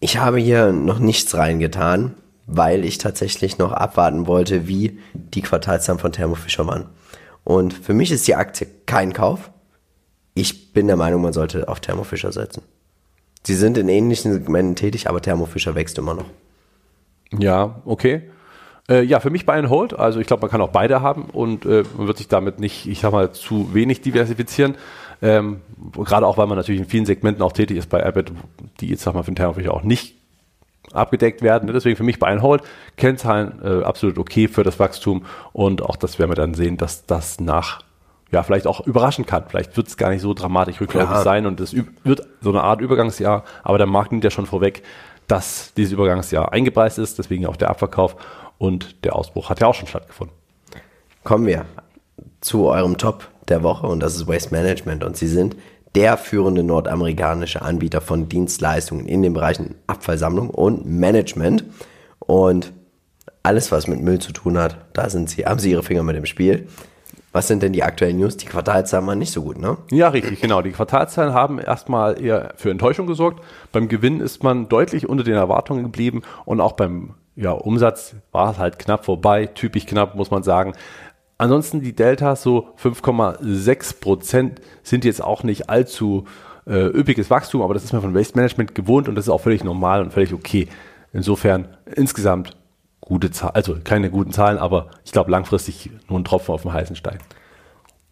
Ich 0.00 0.18
habe 0.18 0.38
hier 0.38 0.72
noch 0.72 0.98
nichts 0.98 1.36
reingetan, 1.36 2.14
weil 2.46 2.84
ich 2.84 2.98
tatsächlich 2.98 3.58
noch 3.58 3.72
abwarten 3.72 4.26
wollte, 4.26 4.68
wie 4.68 4.98
die 5.14 5.42
Quartalszahlen 5.42 6.00
von 6.00 6.12
Thermo 6.12 6.34
Fisher 6.34 6.66
waren. 6.66 6.86
Und 7.44 7.72
für 7.72 7.94
mich 7.94 8.10
ist 8.10 8.26
die 8.28 8.34
Aktie 8.34 8.66
kein 8.86 9.12
Kauf 9.12 9.52
ich 10.34 10.72
bin 10.72 10.86
der 10.86 10.96
Meinung, 10.96 11.22
man 11.22 11.32
sollte 11.32 11.68
auf 11.68 11.80
Thermo 11.80 12.04
Fisher 12.04 12.32
setzen. 12.32 12.62
Sie 13.44 13.54
sind 13.54 13.76
in 13.76 13.88
ähnlichen 13.88 14.32
Segmenten 14.32 14.76
tätig, 14.76 15.08
aber 15.08 15.20
Thermo 15.20 15.46
Fisher 15.46 15.74
wächst 15.74 15.98
immer 15.98 16.14
noch. 16.14 16.26
Ja, 17.38 17.82
okay. 17.84 18.30
Äh, 18.88 19.02
ja, 19.02 19.20
für 19.20 19.30
mich 19.30 19.46
Buy 19.46 19.58
and 19.58 19.70
Hold. 19.70 19.98
Also 19.98 20.20
ich 20.20 20.26
glaube, 20.26 20.42
man 20.42 20.50
kann 20.50 20.60
auch 20.60 20.70
beide 20.70 21.02
haben 21.02 21.24
und 21.24 21.64
äh, 21.64 21.84
man 21.96 22.06
wird 22.06 22.18
sich 22.18 22.28
damit 22.28 22.60
nicht, 22.60 22.86
ich 22.86 23.00
sag 23.00 23.12
mal, 23.12 23.32
zu 23.32 23.74
wenig 23.74 24.00
diversifizieren. 24.00 24.76
Ähm, 25.20 25.60
gerade 25.92 26.26
auch, 26.26 26.38
weil 26.38 26.46
man 26.46 26.56
natürlich 26.56 26.80
in 26.80 26.86
vielen 26.86 27.06
Segmenten 27.06 27.42
auch 27.42 27.52
tätig 27.52 27.76
ist 27.76 27.88
bei 27.88 28.04
Abbott, 28.04 28.32
die 28.80 28.88
jetzt, 28.88 29.02
sag 29.02 29.14
mal, 29.14 29.22
für 29.22 29.30
den 29.30 29.36
Thermo 29.36 29.54
Fisher 29.54 29.74
auch 29.74 29.84
nicht 29.84 30.16
abgedeckt 30.92 31.42
werden. 31.42 31.72
Deswegen 31.72 31.96
für 31.96 32.02
mich 32.02 32.18
Buy 32.18 32.30
and 32.30 32.42
Hold. 32.42 32.62
Kennzahlen 32.96 33.60
äh, 33.62 33.84
absolut 33.84 34.18
okay 34.18 34.48
für 34.48 34.62
das 34.62 34.78
Wachstum 34.78 35.24
und 35.52 35.82
auch 35.82 35.96
das 35.96 36.18
werden 36.18 36.30
wir 36.30 36.34
dann 36.36 36.54
sehen, 36.54 36.76
dass 36.76 37.06
das 37.06 37.40
nach 37.40 37.82
ja, 38.32 38.42
vielleicht 38.42 38.66
auch 38.66 38.80
überraschen 38.86 39.26
kann. 39.26 39.44
Vielleicht 39.48 39.76
wird 39.76 39.88
es 39.88 39.96
gar 39.96 40.10
nicht 40.10 40.22
so 40.22 40.34
dramatisch 40.34 40.80
rückläufig 40.80 41.16
ja. 41.16 41.22
sein 41.22 41.46
und 41.46 41.60
es 41.60 41.76
wird 42.02 42.26
so 42.40 42.50
eine 42.50 42.62
Art 42.62 42.80
Übergangsjahr, 42.80 43.44
aber 43.62 43.78
der 43.78 43.86
Markt 43.86 44.10
nimmt 44.10 44.24
ja 44.24 44.30
schon 44.30 44.46
vorweg, 44.46 44.82
dass 45.28 45.72
dieses 45.74 45.92
Übergangsjahr 45.92 46.52
eingepreist 46.52 46.98
ist, 46.98 47.18
deswegen 47.18 47.46
auch 47.46 47.56
der 47.56 47.70
Abverkauf 47.70 48.16
und 48.58 49.04
der 49.04 49.14
Ausbruch 49.14 49.50
hat 49.50 49.60
ja 49.60 49.66
auch 49.66 49.74
schon 49.74 49.86
stattgefunden. 49.86 50.34
Kommen 51.24 51.46
wir 51.46 51.66
zu 52.40 52.68
eurem 52.68 52.96
Top 52.96 53.28
der 53.48 53.62
Woche 53.62 53.86
und 53.86 54.00
das 54.00 54.16
ist 54.16 54.26
Waste 54.26 54.50
Management 54.50 55.04
und 55.04 55.16
sie 55.16 55.28
sind 55.28 55.54
der 55.94 56.16
führende 56.16 56.62
nordamerikanische 56.62 57.60
Anbieter 57.60 58.00
von 58.00 58.30
Dienstleistungen 58.30 59.06
in 59.06 59.22
den 59.22 59.34
Bereichen 59.34 59.74
Abfallsammlung 59.86 60.48
und 60.48 60.86
Management 60.86 61.64
und 62.18 62.72
alles, 63.42 63.72
was 63.72 63.88
mit 63.88 64.00
Müll 64.00 64.20
zu 64.20 64.32
tun 64.32 64.56
hat, 64.56 64.86
da 64.94 65.10
sind 65.10 65.28
sie, 65.28 65.44
haben 65.44 65.58
sie 65.58 65.72
ihre 65.72 65.82
Finger 65.82 66.02
mit 66.02 66.16
im 66.16 66.26
Spiel. 66.26 66.68
Was 67.32 67.48
sind 67.48 67.62
denn 67.62 67.72
die 67.72 67.82
aktuellen 67.82 68.18
News? 68.18 68.36
Die 68.36 68.46
Quartalzahlen 68.46 69.06
waren 69.06 69.18
nicht 69.18 69.32
so 69.32 69.42
gut, 69.42 69.58
ne? 69.58 69.78
Ja, 69.90 70.08
richtig, 70.08 70.40
genau. 70.40 70.60
Die 70.60 70.72
Quartalzahlen 70.72 71.32
haben 71.32 71.58
erstmal 71.58 72.22
eher 72.22 72.52
für 72.56 72.70
Enttäuschung 72.70 73.06
gesorgt. 73.06 73.42
Beim 73.72 73.88
Gewinn 73.88 74.20
ist 74.20 74.42
man 74.42 74.68
deutlich 74.68 75.08
unter 75.08 75.24
den 75.24 75.34
Erwartungen 75.34 75.82
geblieben 75.82 76.22
und 76.44 76.60
auch 76.60 76.72
beim 76.72 77.14
ja, 77.34 77.52
Umsatz 77.52 78.14
war 78.32 78.50
es 78.52 78.58
halt 78.58 78.78
knapp 78.78 79.06
vorbei, 79.06 79.46
typisch 79.46 79.86
knapp, 79.86 80.14
muss 80.14 80.30
man 80.30 80.42
sagen. 80.42 80.74
Ansonsten 81.38 81.80
die 81.80 81.94
Deltas, 81.94 82.42
so 82.42 82.68
5,6 82.82 84.00
Prozent, 84.00 84.60
sind 84.82 85.04
jetzt 85.04 85.24
auch 85.24 85.42
nicht 85.42 85.70
allzu 85.70 86.26
äh, 86.66 86.86
üppiges 86.86 87.30
Wachstum, 87.30 87.62
aber 87.62 87.74
das 87.74 87.84
ist 87.84 87.92
man 87.92 88.02
von 88.02 88.14
Waste 88.14 88.36
Management 88.36 88.74
gewohnt 88.74 89.08
und 89.08 89.14
das 89.14 89.24
ist 89.24 89.30
auch 89.30 89.40
völlig 89.40 89.64
normal 89.64 90.02
und 90.02 90.12
völlig 90.12 90.34
okay. 90.34 90.68
Insofern 91.12 91.68
insgesamt 91.96 92.56
gute 93.02 93.30
Zahlen, 93.30 93.54
also 93.54 93.76
keine 93.84 94.10
guten 94.10 94.32
Zahlen, 94.32 94.56
aber 94.56 94.88
ich 95.04 95.12
glaube 95.12 95.30
langfristig 95.30 95.90
nur 96.08 96.18
ein 96.18 96.24
Tropfen 96.24 96.54
auf 96.54 96.62
dem 96.62 96.72
heißen 96.72 96.96
Stein. 96.96 97.18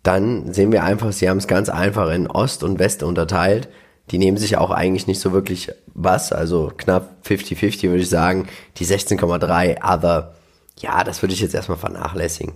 Dann 0.03 0.53
sehen 0.53 0.73
wir 0.73 0.85
einfach, 0.85 1.13
sie 1.13 1.29
haben 1.29 1.39
es 1.39 1.47
ganz 1.47 1.69
einfach 1.69 2.11
in 2.11 2.27
Ost 2.27 2.63
und 2.63 2.79
West 2.79 3.03
unterteilt. 3.03 3.69
Die 4.11 4.19
nehmen 4.19 4.37
sich 4.37 4.57
auch 4.57 4.71
eigentlich 4.71 5.07
nicht 5.07 5.21
so 5.21 5.33
wirklich 5.33 5.71
was, 5.95 6.33
also 6.33 6.73
knapp 6.77 7.17
50-50 7.25 7.85
würde 7.85 8.03
ich 8.03 8.09
sagen. 8.09 8.49
Die 8.77 8.87
16,3 8.87 9.79
Other, 9.85 10.35
ja, 10.79 11.05
das 11.05 11.23
würde 11.23 11.35
ich 11.35 11.41
jetzt 11.41 11.55
erstmal 11.55 11.79
vernachlässigen. 11.79 12.55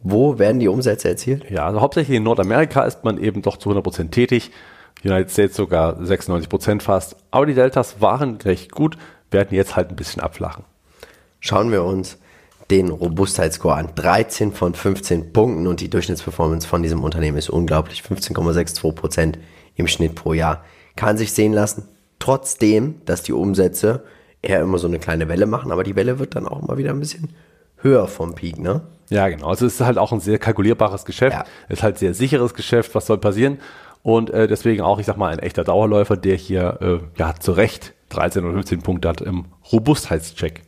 Wo 0.00 0.38
werden 0.38 0.60
die 0.60 0.68
Umsätze 0.68 1.08
erzielt? 1.08 1.50
Ja, 1.50 1.66
also 1.66 1.80
hauptsächlich 1.80 2.16
in 2.16 2.22
Nordamerika 2.22 2.82
ist 2.82 3.04
man 3.04 3.18
eben 3.18 3.42
doch 3.42 3.56
zu 3.56 3.70
100% 3.70 4.10
tätig. 4.10 4.50
United 5.04 5.30
States 5.30 5.56
sogar 5.56 5.98
96% 6.00 6.82
fast. 6.82 7.16
Aber 7.30 7.46
die 7.46 7.54
Deltas 7.54 8.00
waren 8.00 8.36
recht 8.36 8.72
gut, 8.72 8.96
werden 9.30 9.54
jetzt 9.54 9.76
halt 9.76 9.90
ein 9.90 9.96
bisschen 9.96 10.22
abflachen. 10.22 10.64
Schauen 11.40 11.70
wir 11.70 11.84
uns 11.84 12.18
den 12.70 12.90
Robustheitsscore 12.90 13.74
an. 13.76 13.88
13 13.94 14.52
von 14.52 14.74
15 14.74 15.32
Punkten 15.32 15.66
und 15.66 15.80
die 15.80 15.88
Durchschnittsperformance 15.88 16.66
von 16.66 16.82
diesem 16.82 17.02
Unternehmen 17.02 17.38
ist 17.38 17.50
unglaublich. 17.50 18.02
15,62 18.02 18.92
Prozent 18.92 19.38
im 19.76 19.86
Schnitt 19.86 20.14
pro 20.14 20.34
Jahr. 20.34 20.64
Kann 20.96 21.16
sich 21.16 21.32
sehen 21.32 21.52
lassen. 21.52 21.88
Trotzdem, 22.18 23.00
dass 23.06 23.22
die 23.22 23.32
Umsätze 23.32 24.04
eher 24.42 24.60
immer 24.60 24.78
so 24.78 24.88
eine 24.88 24.98
kleine 24.98 25.28
Welle 25.28 25.46
machen, 25.46 25.72
aber 25.72 25.84
die 25.84 25.96
Welle 25.96 26.18
wird 26.18 26.34
dann 26.34 26.46
auch 26.46 26.62
immer 26.62 26.76
wieder 26.78 26.90
ein 26.90 27.00
bisschen 27.00 27.30
höher 27.76 28.08
vom 28.08 28.34
Peak, 28.34 28.58
ne? 28.58 28.82
Ja, 29.08 29.28
genau. 29.28 29.48
Also 29.48 29.66
es 29.66 29.74
ist 29.74 29.80
halt 29.80 29.98
auch 29.98 30.12
ein 30.12 30.20
sehr 30.20 30.38
kalkulierbares 30.38 31.04
Geschäft. 31.04 31.36
Ja. 31.36 31.44
Es 31.68 31.78
ist 31.78 31.82
halt 31.82 31.98
sehr 31.98 32.12
sicheres 32.12 32.54
Geschäft. 32.54 32.94
Was 32.94 33.06
soll 33.06 33.18
passieren? 33.18 33.58
Und 34.02 34.30
äh, 34.30 34.46
deswegen 34.46 34.82
auch, 34.82 34.98
ich 34.98 35.06
sag 35.06 35.16
mal, 35.16 35.32
ein 35.32 35.38
echter 35.38 35.64
Dauerläufer, 35.64 36.16
der 36.16 36.36
hier 36.36 36.78
äh, 36.80 36.98
ja 37.18 37.34
zu 37.34 37.52
Recht 37.52 37.94
13 38.10 38.44
oder 38.44 38.54
15 38.54 38.82
Punkte 38.82 39.08
hat 39.08 39.20
im 39.20 39.46
Robustheitscheck. 39.72 40.62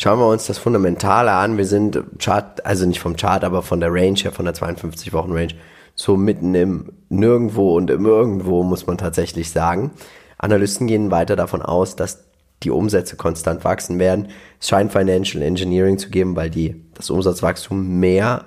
Schauen 0.00 0.20
wir 0.20 0.28
uns 0.28 0.46
das 0.46 0.58
Fundamentale 0.58 1.32
an. 1.32 1.58
Wir 1.58 1.66
sind 1.66 2.00
Chart, 2.20 2.64
also 2.64 2.86
nicht 2.86 3.00
vom 3.00 3.16
Chart, 3.16 3.42
aber 3.42 3.64
von 3.64 3.80
der 3.80 3.92
Range 3.92 4.16
her, 4.16 4.30
von 4.30 4.44
der 4.44 4.54
52 4.54 5.12
Wochen 5.12 5.32
Range, 5.32 5.54
so 5.96 6.16
mitten 6.16 6.54
im 6.54 6.92
Nirgendwo 7.08 7.76
und 7.76 7.90
im 7.90 8.06
Irgendwo, 8.06 8.62
muss 8.62 8.86
man 8.86 8.96
tatsächlich 8.96 9.50
sagen. 9.50 9.90
Analysten 10.38 10.86
gehen 10.86 11.10
weiter 11.10 11.34
davon 11.34 11.62
aus, 11.62 11.96
dass 11.96 12.22
die 12.62 12.70
Umsätze 12.70 13.16
konstant 13.16 13.64
wachsen 13.64 13.98
werden. 13.98 14.28
Es 14.60 14.68
scheint 14.68 14.92
Financial 14.92 15.42
Engineering 15.42 15.98
zu 15.98 16.10
geben, 16.10 16.36
weil 16.36 16.48
die, 16.48 16.80
das 16.94 17.10
Umsatzwachstum 17.10 17.98
mehr 17.98 18.44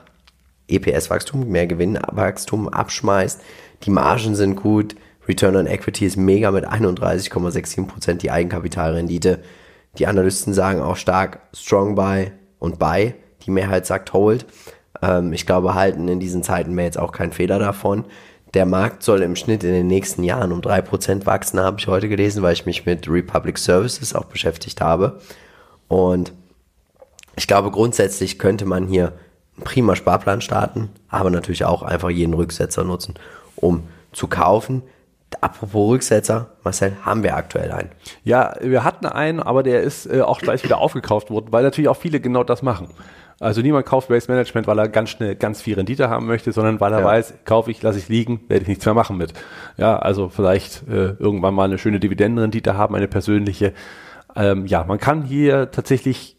EPS-Wachstum, 0.69 1.49
mehr 1.49 1.67
Gewinnwachstum 1.67 2.69
abschmeißt. 2.69 3.41
Die 3.83 3.89
Margen 3.89 4.35
sind 4.35 4.55
gut. 4.55 4.95
Return 5.27 5.57
on 5.57 5.67
Equity 5.67 6.05
ist 6.05 6.15
mega 6.15 6.49
mit 6.51 6.65
31,67% 6.65 8.13
die 8.13 8.31
Eigenkapitalrendite. 8.31 9.39
Die 9.97 10.07
Analysten 10.07 10.53
sagen 10.53 10.81
auch 10.81 10.95
stark 10.95 11.39
Strong 11.53 11.95
Buy 11.95 12.31
und 12.59 12.79
Buy. 12.79 13.13
Die 13.45 13.51
Mehrheit 13.51 13.85
sagt 13.85 14.13
Hold. 14.13 14.45
Ähm, 15.01 15.33
ich 15.33 15.45
glaube, 15.45 15.73
halten 15.73 16.07
in 16.07 16.19
diesen 16.19 16.43
Zeiten 16.43 16.75
wäre 16.75 16.85
jetzt 16.85 16.99
auch 16.99 17.11
kein 17.11 17.31
Fehler 17.31 17.59
davon. 17.59 18.05
Der 18.53 18.65
Markt 18.65 19.03
soll 19.03 19.21
im 19.21 19.35
Schnitt 19.35 19.63
in 19.63 19.71
den 19.71 19.87
nächsten 19.87 20.23
Jahren 20.23 20.51
um 20.51 20.59
3% 20.59 21.25
wachsen, 21.25 21.59
habe 21.59 21.79
ich 21.79 21.87
heute 21.87 22.09
gelesen, 22.09 22.43
weil 22.43 22.53
ich 22.53 22.65
mich 22.65 22.85
mit 22.85 23.07
Republic 23.09 23.57
Services 23.57 24.13
auch 24.13 24.25
beschäftigt 24.25 24.81
habe. 24.81 25.21
Und 25.87 26.33
ich 27.37 27.47
glaube, 27.47 27.71
grundsätzlich 27.71 28.39
könnte 28.39 28.65
man 28.65 28.87
hier 28.87 29.13
einen 29.55 29.63
prima 29.63 29.95
Sparplan 29.95 30.41
starten, 30.41 30.89
aber 31.07 31.29
natürlich 31.29 31.63
auch 31.63 31.81
einfach 31.81 32.09
jeden 32.09 32.33
Rücksetzer 32.33 32.83
nutzen, 32.83 33.15
um 33.55 33.83
zu 34.11 34.27
kaufen. 34.27 34.83
Apropos 35.39 35.89
Rücksetzer, 35.89 36.49
Marcel, 36.63 36.97
haben 37.03 37.23
wir 37.23 37.35
aktuell 37.35 37.71
einen? 37.71 37.89
Ja, 38.23 38.53
wir 38.61 38.83
hatten 38.83 39.05
einen, 39.05 39.39
aber 39.39 39.63
der 39.63 39.81
ist 39.81 40.05
äh, 40.05 40.21
auch 40.21 40.39
gleich 40.39 40.63
wieder 40.63 40.79
aufgekauft 40.79 41.29
worden, 41.29 41.47
weil 41.51 41.63
natürlich 41.63 41.87
auch 41.87 41.97
viele 41.97 42.19
genau 42.19 42.43
das 42.43 42.61
machen. 42.61 42.89
Also 43.39 43.61
niemand 43.61 43.87
kauft 43.87 44.11
Waste 44.11 44.31
Management, 44.31 44.67
weil 44.67 44.77
er 44.77 44.87
ganz 44.87 45.09
schnell 45.09 45.35
ganz 45.35 45.63
viel 45.63 45.73
Rendite 45.73 46.09
haben 46.09 46.27
möchte, 46.27 46.51
sondern 46.51 46.79
weil 46.79 46.93
er 46.93 46.99
ja. 46.99 47.05
weiß, 47.05 47.33
kaufe 47.43 47.71
ich, 47.71 47.81
lasse 47.81 47.97
ich 47.97 48.07
liegen, 48.07 48.41
werde 48.49 48.61
ich 48.63 48.67
nichts 48.67 48.85
mehr 48.85 48.93
machen 48.93 49.17
mit. 49.17 49.33
Ja, 49.77 49.97
also 49.97 50.29
vielleicht 50.29 50.87
äh, 50.87 51.15
irgendwann 51.17 51.55
mal 51.55 51.63
eine 51.63 51.79
schöne 51.79 51.99
Dividendenrendite 51.99 52.77
haben, 52.77 52.93
eine 52.93 53.07
persönliche. 53.07 53.73
Ähm, 54.35 54.67
ja, 54.67 54.83
man 54.83 54.99
kann 54.99 55.23
hier 55.23 55.71
tatsächlich 55.71 56.37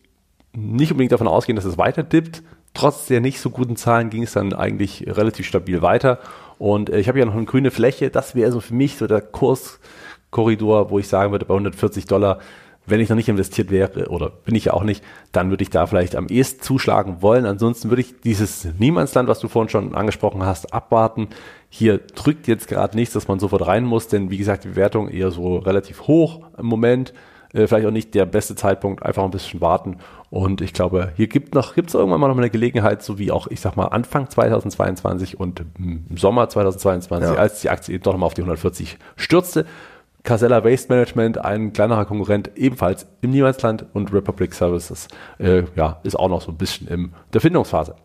nicht 0.52 0.92
unbedingt 0.92 1.11
davon 1.11 1.26
ausgehen, 1.26 1.57
dass 1.57 1.64
es 1.64 1.76
weiter 1.76 2.05
dippt. 2.05 2.44
Trotz 2.72 3.07
der 3.07 3.20
nicht 3.20 3.40
so 3.40 3.50
guten 3.50 3.74
Zahlen 3.76 4.09
ging 4.09 4.22
es 4.22 4.33
dann 4.33 4.52
eigentlich 4.52 5.05
relativ 5.09 5.46
stabil 5.46 5.83
weiter. 5.83 6.20
Und 6.62 6.90
äh, 6.90 7.01
ich 7.01 7.09
habe 7.09 7.18
ja 7.18 7.25
noch 7.25 7.35
eine 7.35 7.44
grüne 7.44 7.72
Fläche. 7.72 8.09
Das 8.09 8.37
wäre 8.37 8.53
so 8.53 8.61
für 8.61 8.75
mich 8.75 8.96
so 8.96 9.09
der 9.09 9.20
Kurskorridor, 9.20 10.90
wo 10.90 11.01
ich 11.01 11.09
sagen 11.09 11.33
würde, 11.33 11.44
bei 11.44 11.55
140 11.55 12.05
Dollar 12.05 12.38
wenn 12.85 13.01
ich 13.01 13.09
noch 13.09 13.16
nicht 13.16 13.29
investiert 13.29 13.70
wäre, 13.70 14.09
oder 14.09 14.29
bin 14.29 14.57
ich 14.57 14.64
ja 14.66 14.72
auch 14.72 14.83
nicht, 14.83 15.05
dann 15.31 15.51
würde 15.51 15.62
ich 15.62 15.70
da 15.70 15.87
vielleicht 15.87 16.16
am 16.16 16.27
ehesten 16.27 16.62
zuschlagen 16.62 17.22
wollen. 17.22 17.46
Ansonsten 17.46 17.90
würde 17.90 18.03
ich 18.03 18.20
dieses 18.20 18.66
Niemandsland, 18.79 19.29
was 19.29 19.38
du 19.38 19.46
vorhin 19.46 19.68
schon 19.68 19.94
angesprochen 19.94 20.44
hast, 20.44 20.75
abwarten. 20.75 21.29
Hier 21.68 21.98
drückt 21.98 22.48
jetzt 22.48 22.66
gerade 22.66 22.96
nichts, 22.96 23.14
dass 23.14 23.29
man 23.29 23.38
sofort 23.38 23.66
rein 23.68 23.85
muss, 23.85 24.09
denn 24.09 24.31
wie 24.31 24.37
gesagt, 24.37 24.64
die 24.64 24.70
Bewertung 24.70 25.09
eher 25.09 25.31
so 25.31 25.59
relativ 25.59 26.09
hoch 26.09 26.40
im 26.59 26.66
Moment. 26.66 27.14
Äh, 27.52 27.66
vielleicht 27.66 27.86
auch 27.86 27.92
nicht 27.92 28.14
der 28.14 28.26
beste 28.26 28.54
Zeitpunkt, 28.54 29.04
einfach 29.04 29.24
ein 29.24 29.30
bisschen 29.30 29.60
warten. 29.60 29.98
Und 30.30 30.60
ich 30.60 30.72
glaube, 30.72 31.12
hier 31.16 31.26
gibt 31.26 31.54
noch, 31.54 31.74
gibt 31.74 31.88
es 31.88 31.94
irgendwann 31.94 32.20
mal 32.20 32.28
noch 32.28 32.38
eine 32.38 32.50
Gelegenheit, 32.50 33.02
so 33.02 33.18
wie 33.18 33.30
auch, 33.30 33.46
ich 33.48 33.60
sag 33.60 33.76
mal, 33.76 33.86
Anfang 33.86 34.30
2022 34.30 35.38
und 35.38 35.62
im 35.78 36.16
Sommer 36.16 36.48
2022, 36.48 37.28
ja. 37.28 37.36
als 37.36 37.60
die 37.60 37.68
Aktie 37.68 37.94
eben 37.94 38.02
doch 38.02 38.12
nochmal 38.12 38.28
auf 38.28 38.34
die 38.34 38.42
140 38.42 38.98
stürzte, 39.16 39.66
Casella 40.22 40.64
Waste 40.64 40.88
Management, 40.92 41.38
ein 41.38 41.72
kleinerer 41.72 42.04
Konkurrent, 42.04 42.52
ebenfalls 42.54 43.06
im 43.22 43.30
Niemandsland 43.30 43.84
und 43.92 44.12
Republic 44.12 44.54
Services, 44.54 45.08
äh, 45.38 45.64
ja, 45.74 46.00
ist 46.04 46.16
auch 46.16 46.28
noch 46.28 46.40
so 46.40 46.52
ein 46.52 46.56
bisschen 46.56 46.86
in 46.88 47.12
der 47.32 47.40
Findungsphase. 47.40 47.96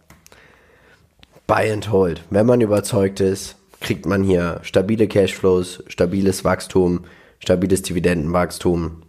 Buy 1.46 1.72
and 1.72 1.92
hold. 1.92 2.24
Wenn 2.30 2.46
man 2.46 2.60
überzeugt 2.60 3.20
ist, 3.20 3.56
kriegt 3.80 4.06
man 4.06 4.24
hier 4.24 4.60
stabile 4.64 5.08
Cashflows, 5.08 5.84
stabiles 5.88 6.44
Wachstum, 6.44 7.06
stabiles 7.40 7.84
Dividendenwachstum. 7.84 9.04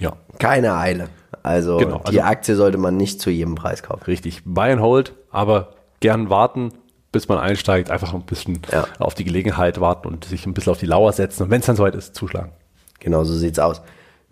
Ja. 0.00 0.14
Keine 0.38 0.74
Eile. 0.74 1.08
Also, 1.42 1.78
genau, 1.78 1.98
also 1.98 2.12
die 2.12 2.22
Aktie 2.22 2.54
sollte 2.56 2.78
man 2.78 2.96
nicht 2.96 3.20
zu 3.20 3.30
jedem 3.30 3.54
Preis 3.54 3.82
kaufen. 3.82 4.04
Richtig. 4.04 4.42
Buy 4.44 4.72
and 4.72 4.80
hold, 4.80 5.14
aber 5.30 5.74
gern 6.00 6.28
warten, 6.28 6.72
bis 7.12 7.28
man 7.28 7.38
einsteigt, 7.38 7.90
einfach 7.90 8.14
ein 8.14 8.22
bisschen 8.22 8.60
ja. 8.72 8.86
auf 8.98 9.14
die 9.14 9.24
Gelegenheit 9.24 9.80
warten 9.80 10.08
und 10.08 10.24
sich 10.24 10.46
ein 10.46 10.54
bisschen 10.54 10.72
auf 10.72 10.78
die 10.78 10.86
Lauer 10.86 11.12
setzen 11.12 11.44
und 11.44 11.50
wenn 11.50 11.60
es 11.60 11.66
dann 11.66 11.76
soweit 11.76 11.94
ist, 11.94 12.14
zuschlagen. 12.14 12.52
Genau 12.98 13.24
so 13.24 13.34
sieht's 13.34 13.58
aus. 13.58 13.80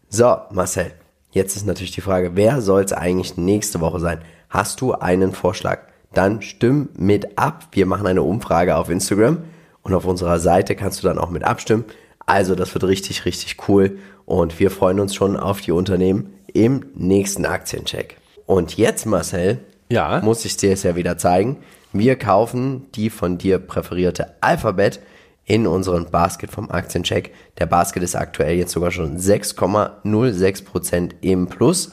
So, 0.08 0.36
Marcel, 0.50 0.92
jetzt 1.30 1.56
ist 1.56 1.66
natürlich 1.66 1.92
die 1.92 2.00
Frage, 2.00 2.32
wer 2.34 2.60
soll 2.60 2.82
es 2.82 2.92
eigentlich 2.92 3.36
nächste 3.36 3.80
Woche 3.80 4.00
sein? 4.00 4.20
Hast 4.50 4.80
du 4.80 4.94
einen 4.94 5.32
Vorschlag? 5.32 5.80
Dann 6.14 6.40
stimm 6.40 6.88
mit 6.96 7.38
ab. 7.38 7.66
Wir 7.72 7.86
machen 7.86 8.06
eine 8.06 8.22
Umfrage 8.22 8.76
auf 8.76 8.88
Instagram 8.88 9.44
und 9.82 9.94
auf 9.94 10.06
unserer 10.06 10.38
Seite 10.38 10.76
kannst 10.76 11.02
du 11.02 11.08
dann 11.08 11.18
auch 11.18 11.30
mit 11.30 11.44
abstimmen. 11.44 11.84
Also, 12.28 12.54
das 12.54 12.74
wird 12.74 12.84
richtig, 12.84 13.24
richtig 13.24 13.56
cool 13.68 13.98
und 14.26 14.60
wir 14.60 14.70
freuen 14.70 15.00
uns 15.00 15.14
schon 15.14 15.34
auf 15.34 15.62
die 15.62 15.72
Unternehmen 15.72 16.34
im 16.52 16.84
nächsten 16.94 17.46
Aktiencheck. 17.46 18.18
Und 18.44 18.76
jetzt, 18.76 19.06
Marcel, 19.06 19.60
ja. 19.88 20.20
muss 20.20 20.44
ich 20.44 20.58
dir 20.58 20.74
es 20.74 20.82
ja 20.82 20.94
wieder 20.94 21.16
zeigen. 21.16 21.56
Wir 21.94 22.16
kaufen 22.16 22.86
die 22.94 23.08
von 23.08 23.38
dir 23.38 23.58
präferierte 23.58 24.34
Alphabet 24.42 25.00
in 25.46 25.66
unseren 25.66 26.10
Basket 26.10 26.50
vom 26.50 26.70
Aktiencheck. 26.70 27.32
Der 27.56 27.64
Basket 27.64 28.02
ist 28.02 28.14
aktuell 28.14 28.58
jetzt 28.58 28.72
sogar 28.72 28.90
schon 28.90 29.16
6,06% 29.16 31.12
im 31.22 31.46
Plus. 31.46 31.92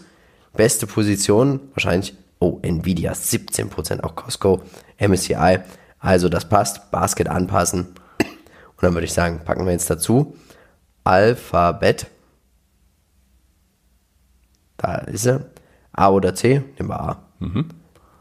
Beste 0.51 0.85
Position 0.85 1.61
wahrscheinlich, 1.73 2.13
oh, 2.39 2.59
Nvidia 2.61 3.13
17%, 3.13 4.03
auch 4.03 4.15
Costco, 4.15 4.61
MSCI. 4.99 5.59
Also 5.99 6.27
das 6.27 6.49
passt, 6.49 6.91
Basket 6.91 7.29
anpassen. 7.29 7.95
Dann 8.85 8.93
würde 8.93 9.05
ich 9.05 9.13
sagen, 9.13 9.39
packen 9.43 9.65
wir 9.65 9.71
jetzt 9.71 9.89
dazu 9.89 10.35
Alphabet. 11.03 12.05
Da 14.77 14.97
ist 14.97 15.25
er. 15.25 15.45
A 15.91 16.09
oder 16.09 16.35
C? 16.35 16.61
Nehmen 16.77 16.89
wir 16.89 16.99
A. 16.99 17.25
Mhm. 17.39 17.69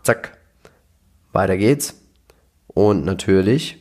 Zack. 0.02 0.38
Weiter 1.32 1.58
geht's. 1.58 2.00
Und 2.66 3.04
natürlich 3.04 3.76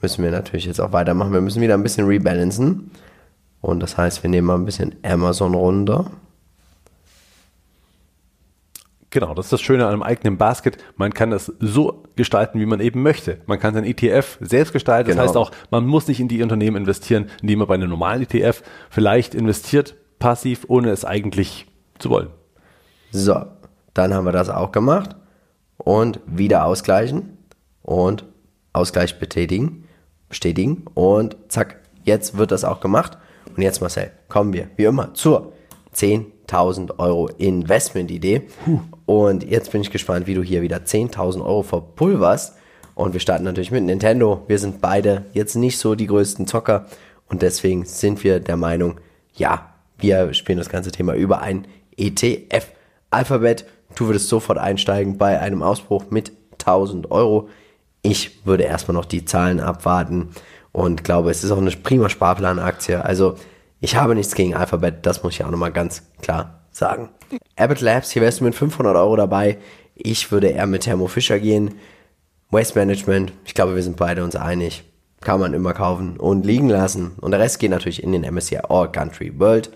müssen 0.00 0.24
wir 0.24 0.30
natürlich 0.30 0.64
jetzt 0.64 0.80
auch 0.80 0.92
weitermachen. 0.92 1.34
Wir 1.34 1.42
müssen 1.42 1.60
wieder 1.60 1.74
ein 1.74 1.82
bisschen 1.82 2.06
rebalancen. 2.06 2.90
Und 3.60 3.80
das 3.80 3.98
heißt, 3.98 4.22
wir 4.22 4.30
nehmen 4.30 4.46
mal 4.46 4.54
ein 4.54 4.64
bisschen 4.64 4.94
Amazon 5.02 5.54
runter. 5.54 6.10
Genau, 9.10 9.34
das 9.34 9.46
ist 9.46 9.52
das 9.52 9.60
Schöne 9.60 9.86
an 9.86 9.92
einem 9.92 10.02
eigenen 10.02 10.36
Basket. 10.36 10.78
Man 10.96 11.14
kann 11.14 11.30
das 11.30 11.52
so 11.60 12.02
gestalten, 12.16 12.58
wie 12.58 12.66
man 12.66 12.80
eben 12.80 13.02
möchte. 13.02 13.40
Man 13.46 13.58
kann 13.58 13.74
sein 13.74 13.84
ETF 13.84 14.38
selbst 14.40 14.72
gestalten. 14.72 15.10
Genau. 15.10 15.22
Das 15.22 15.28
heißt 15.28 15.36
auch, 15.36 15.52
man 15.70 15.86
muss 15.86 16.08
nicht 16.08 16.20
in 16.20 16.28
die 16.28 16.42
Unternehmen 16.42 16.76
investieren, 16.76 17.30
indem 17.40 17.60
man 17.60 17.68
bei 17.68 17.74
einem 17.74 17.88
normalen 17.88 18.22
ETF 18.22 18.62
vielleicht 18.90 19.34
investiert, 19.34 19.94
passiv, 20.18 20.64
ohne 20.68 20.90
es 20.90 21.04
eigentlich 21.04 21.66
zu 21.98 22.10
wollen. 22.10 22.28
So, 23.12 23.46
dann 23.94 24.12
haben 24.12 24.24
wir 24.24 24.32
das 24.32 24.50
auch 24.50 24.72
gemacht 24.72 25.16
und 25.78 26.20
wieder 26.26 26.66
ausgleichen 26.66 27.38
und 27.82 28.24
Ausgleich 28.72 29.18
betätigen, 29.18 29.88
bestätigen 30.28 30.84
und 30.92 31.36
zack, 31.48 31.80
jetzt 32.04 32.36
wird 32.36 32.52
das 32.52 32.64
auch 32.64 32.80
gemacht. 32.80 33.16
Und 33.56 33.62
jetzt 33.62 33.80
Marcel, 33.80 34.10
kommen 34.28 34.52
wir 34.52 34.68
wie 34.76 34.84
immer 34.84 35.14
zur 35.14 35.52
10.000 35.94 36.98
Euro 36.98 37.28
Investment-Idee. 37.28 38.48
Und 39.06 39.44
jetzt 39.44 39.72
bin 39.72 39.80
ich 39.80 39.90
gespannt, 39.90 40.26
wie 40.26 40.34
du 40.34 40.42
hier 40.42 40.62
wieder 40.62 40.78
10.000 40.78 41.40
Euro 41.40 41.62
verpulverst. 41.62 42.56
Und 42.94 43.12
wir 43.12 43.20
starten 43.20 43.44
natürlich 43.44 43.70
mit 43.70 43.84
Nintendo. 43.84 44.42
Wir 44.48 44.58
sind 44.58 44.80
beide 44.80 45.24
jetzt 45.32 45.54
nicht 45.54 45.78
so 45.78 45.94
die 45.94 46.06
größten 46.06 46.46
Zocker 46.46 46.86
und 47.28 47.42
deswegen 47.42 47.84
sind 47.84 48.24
wir 48.24 48.40
der 48.40 48.56
Meinung, 48.56 49.00
ja, 49.34 49.74
wir 49.98 50.32
spielen 50.34 50.58
das 50.58 50.68
ganze 50.68 50.92
Thema 50.92 51.14
über 51.14 51.40
ein 51.40 51.66
ETF. 51.96 52.68
Alphabet 53.10 53.66
Du 53.94 54.06
würdest 54.06 54.28
sofort 54.28 54.58
einsteigen 54.58 55.16
bei 55.16 55.40
einem 55.40 55.62
Ausbruch 55.62 56.04
mit 56.10 56.32
1000 56.60 57.10
Euro. 57.10 57.48
Ich 58.02 58.44
würde 58.46 58.64
erstmal 58.64 58.94
noch 58.94 59.04
die 59.04 59.24
Zahlen 59.24 59.60
abwarten 59.60 60.30
und 60.72 61.04
glaube, 61.04 61.30
es 61.30 61.44
ist 61.44 61.50
auch 61.50 61.58
eine 61.58 61.70
prima 61.70 62.08
Sparplanaktie. 62.08 63.02
Also 63.02 63.36
ich 63.80 63.96
habe 63.96 64.14
nichts 64.14 64.34
gegen 64.34 64.54
Alphabet, 64.54 65.06
das 65.06 65.22
muss 65.22 65.34
ich 65.34 65.44
auch 65.44 65.50
nochmal 65.50 65.72
ganz 65.72 66.02
klar 66.20 66.55
sagen. 66.76 67.10
Abbott 67.56 67.80
Labs, 67.80 68.10
hier 68.10 68.22
wärst 68.22 68.40
du 68.40 68.44
mit 68.44 68.54
500 68.54 68.96
Euro 68.96 69.16
dabei. 69.16 69.58
Ich 69.94 70.30
würde 70.30 70.48
eher 70.48 70.66
mit 70.66 70.82
Thermo 70.82 71.06
Fisher 71.06 71.38
gehen. 71.38 71.74
Waste 72.50 72.78
Management, 72.78 73.32
ich 73.44 73.54
glaube, 73.54 73.74
wir 73.74 73.82
sind 73.82 73.96
beide 73.96 74.22
uns 74.22 74.36
einig. 74.36 74.84
Kann 75.20 75.40
man 75.40 75.54
immer 75.54 75.72
kaufen 75.72 76.18
und 76.18 76.46
liegen 76.46 76.68
lassen. 76.68 77.12
Und 77.20 77.32
der 77.32 77.40
Rest 77.40 77.58
geht 77.58 77.70
natürlich 77.70 78.02
in 78.02 78.12
den 78.12 78.22
MSCI 78.22 78.58
All 78.68 78.92
Country 78.92 79.32
World. 79.38 79.70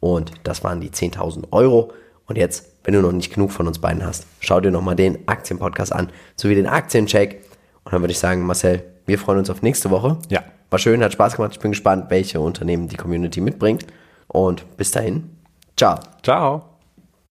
Und 0.00 0.32
das 0.44 0.62
waren 0.62 0.80
die 0.80 0.90
10.000 0.90 1.52
Euro. 1.52 1.92
Und 2.26 2.36
jetzt 2.36 2.72
wenn 2.84 2.94
du 2.94 3.00
noch 3.00 3.12
nicht 3.12 3.32
genug 3.32 3.52
von 3.52 3.66
uns 3.66 3.78
beiden 3.78 4.04
hast, 4.04 4.26
schau 4.40 4.60
dir 4.60 4.70
nochmal 4.70 4.96
den 4.96 5.28
Aktienpodcast 5.28 5.92
an, 5.92 6.10
sowie 6.36 6.54
den 6.54 6.66
Aktiencheck. 6.66 7.44
Und 7.84 7.92
dann 7.92 8.02
würde 8.02 8.12
ich 8.12 8.18
sagen, 8.18 8.42
Marcel, 8.42 8.82
wir 9.06 9.18
freuen 9.18 9.38
uns 9.38 9.50
auf 9.50 9.62
nächste 9.62 9.90
Woche. 9.90 10.18
Ja. 10.28 10.42
War 10.70 10.78
schön, 10.78 11.02
hat 11.04 11.12
Spaß 11.12 11.36
gemacht. 11.36 11.52
Ich 11.52 11.60
bin 11.60 11.72
gespannt, 11.72 12.06
welche 12.08 12.40
Unternehmen 12.40 12.88
die 12.88 12.96
Community 12.96 13.40
mitbringt. 13.40 13.86
Und 14.26 14.76
bis 14.76 14.90
dahin, 14.90 15.31
ciao. 15.82 15.98
Ciao. 16.22 16.71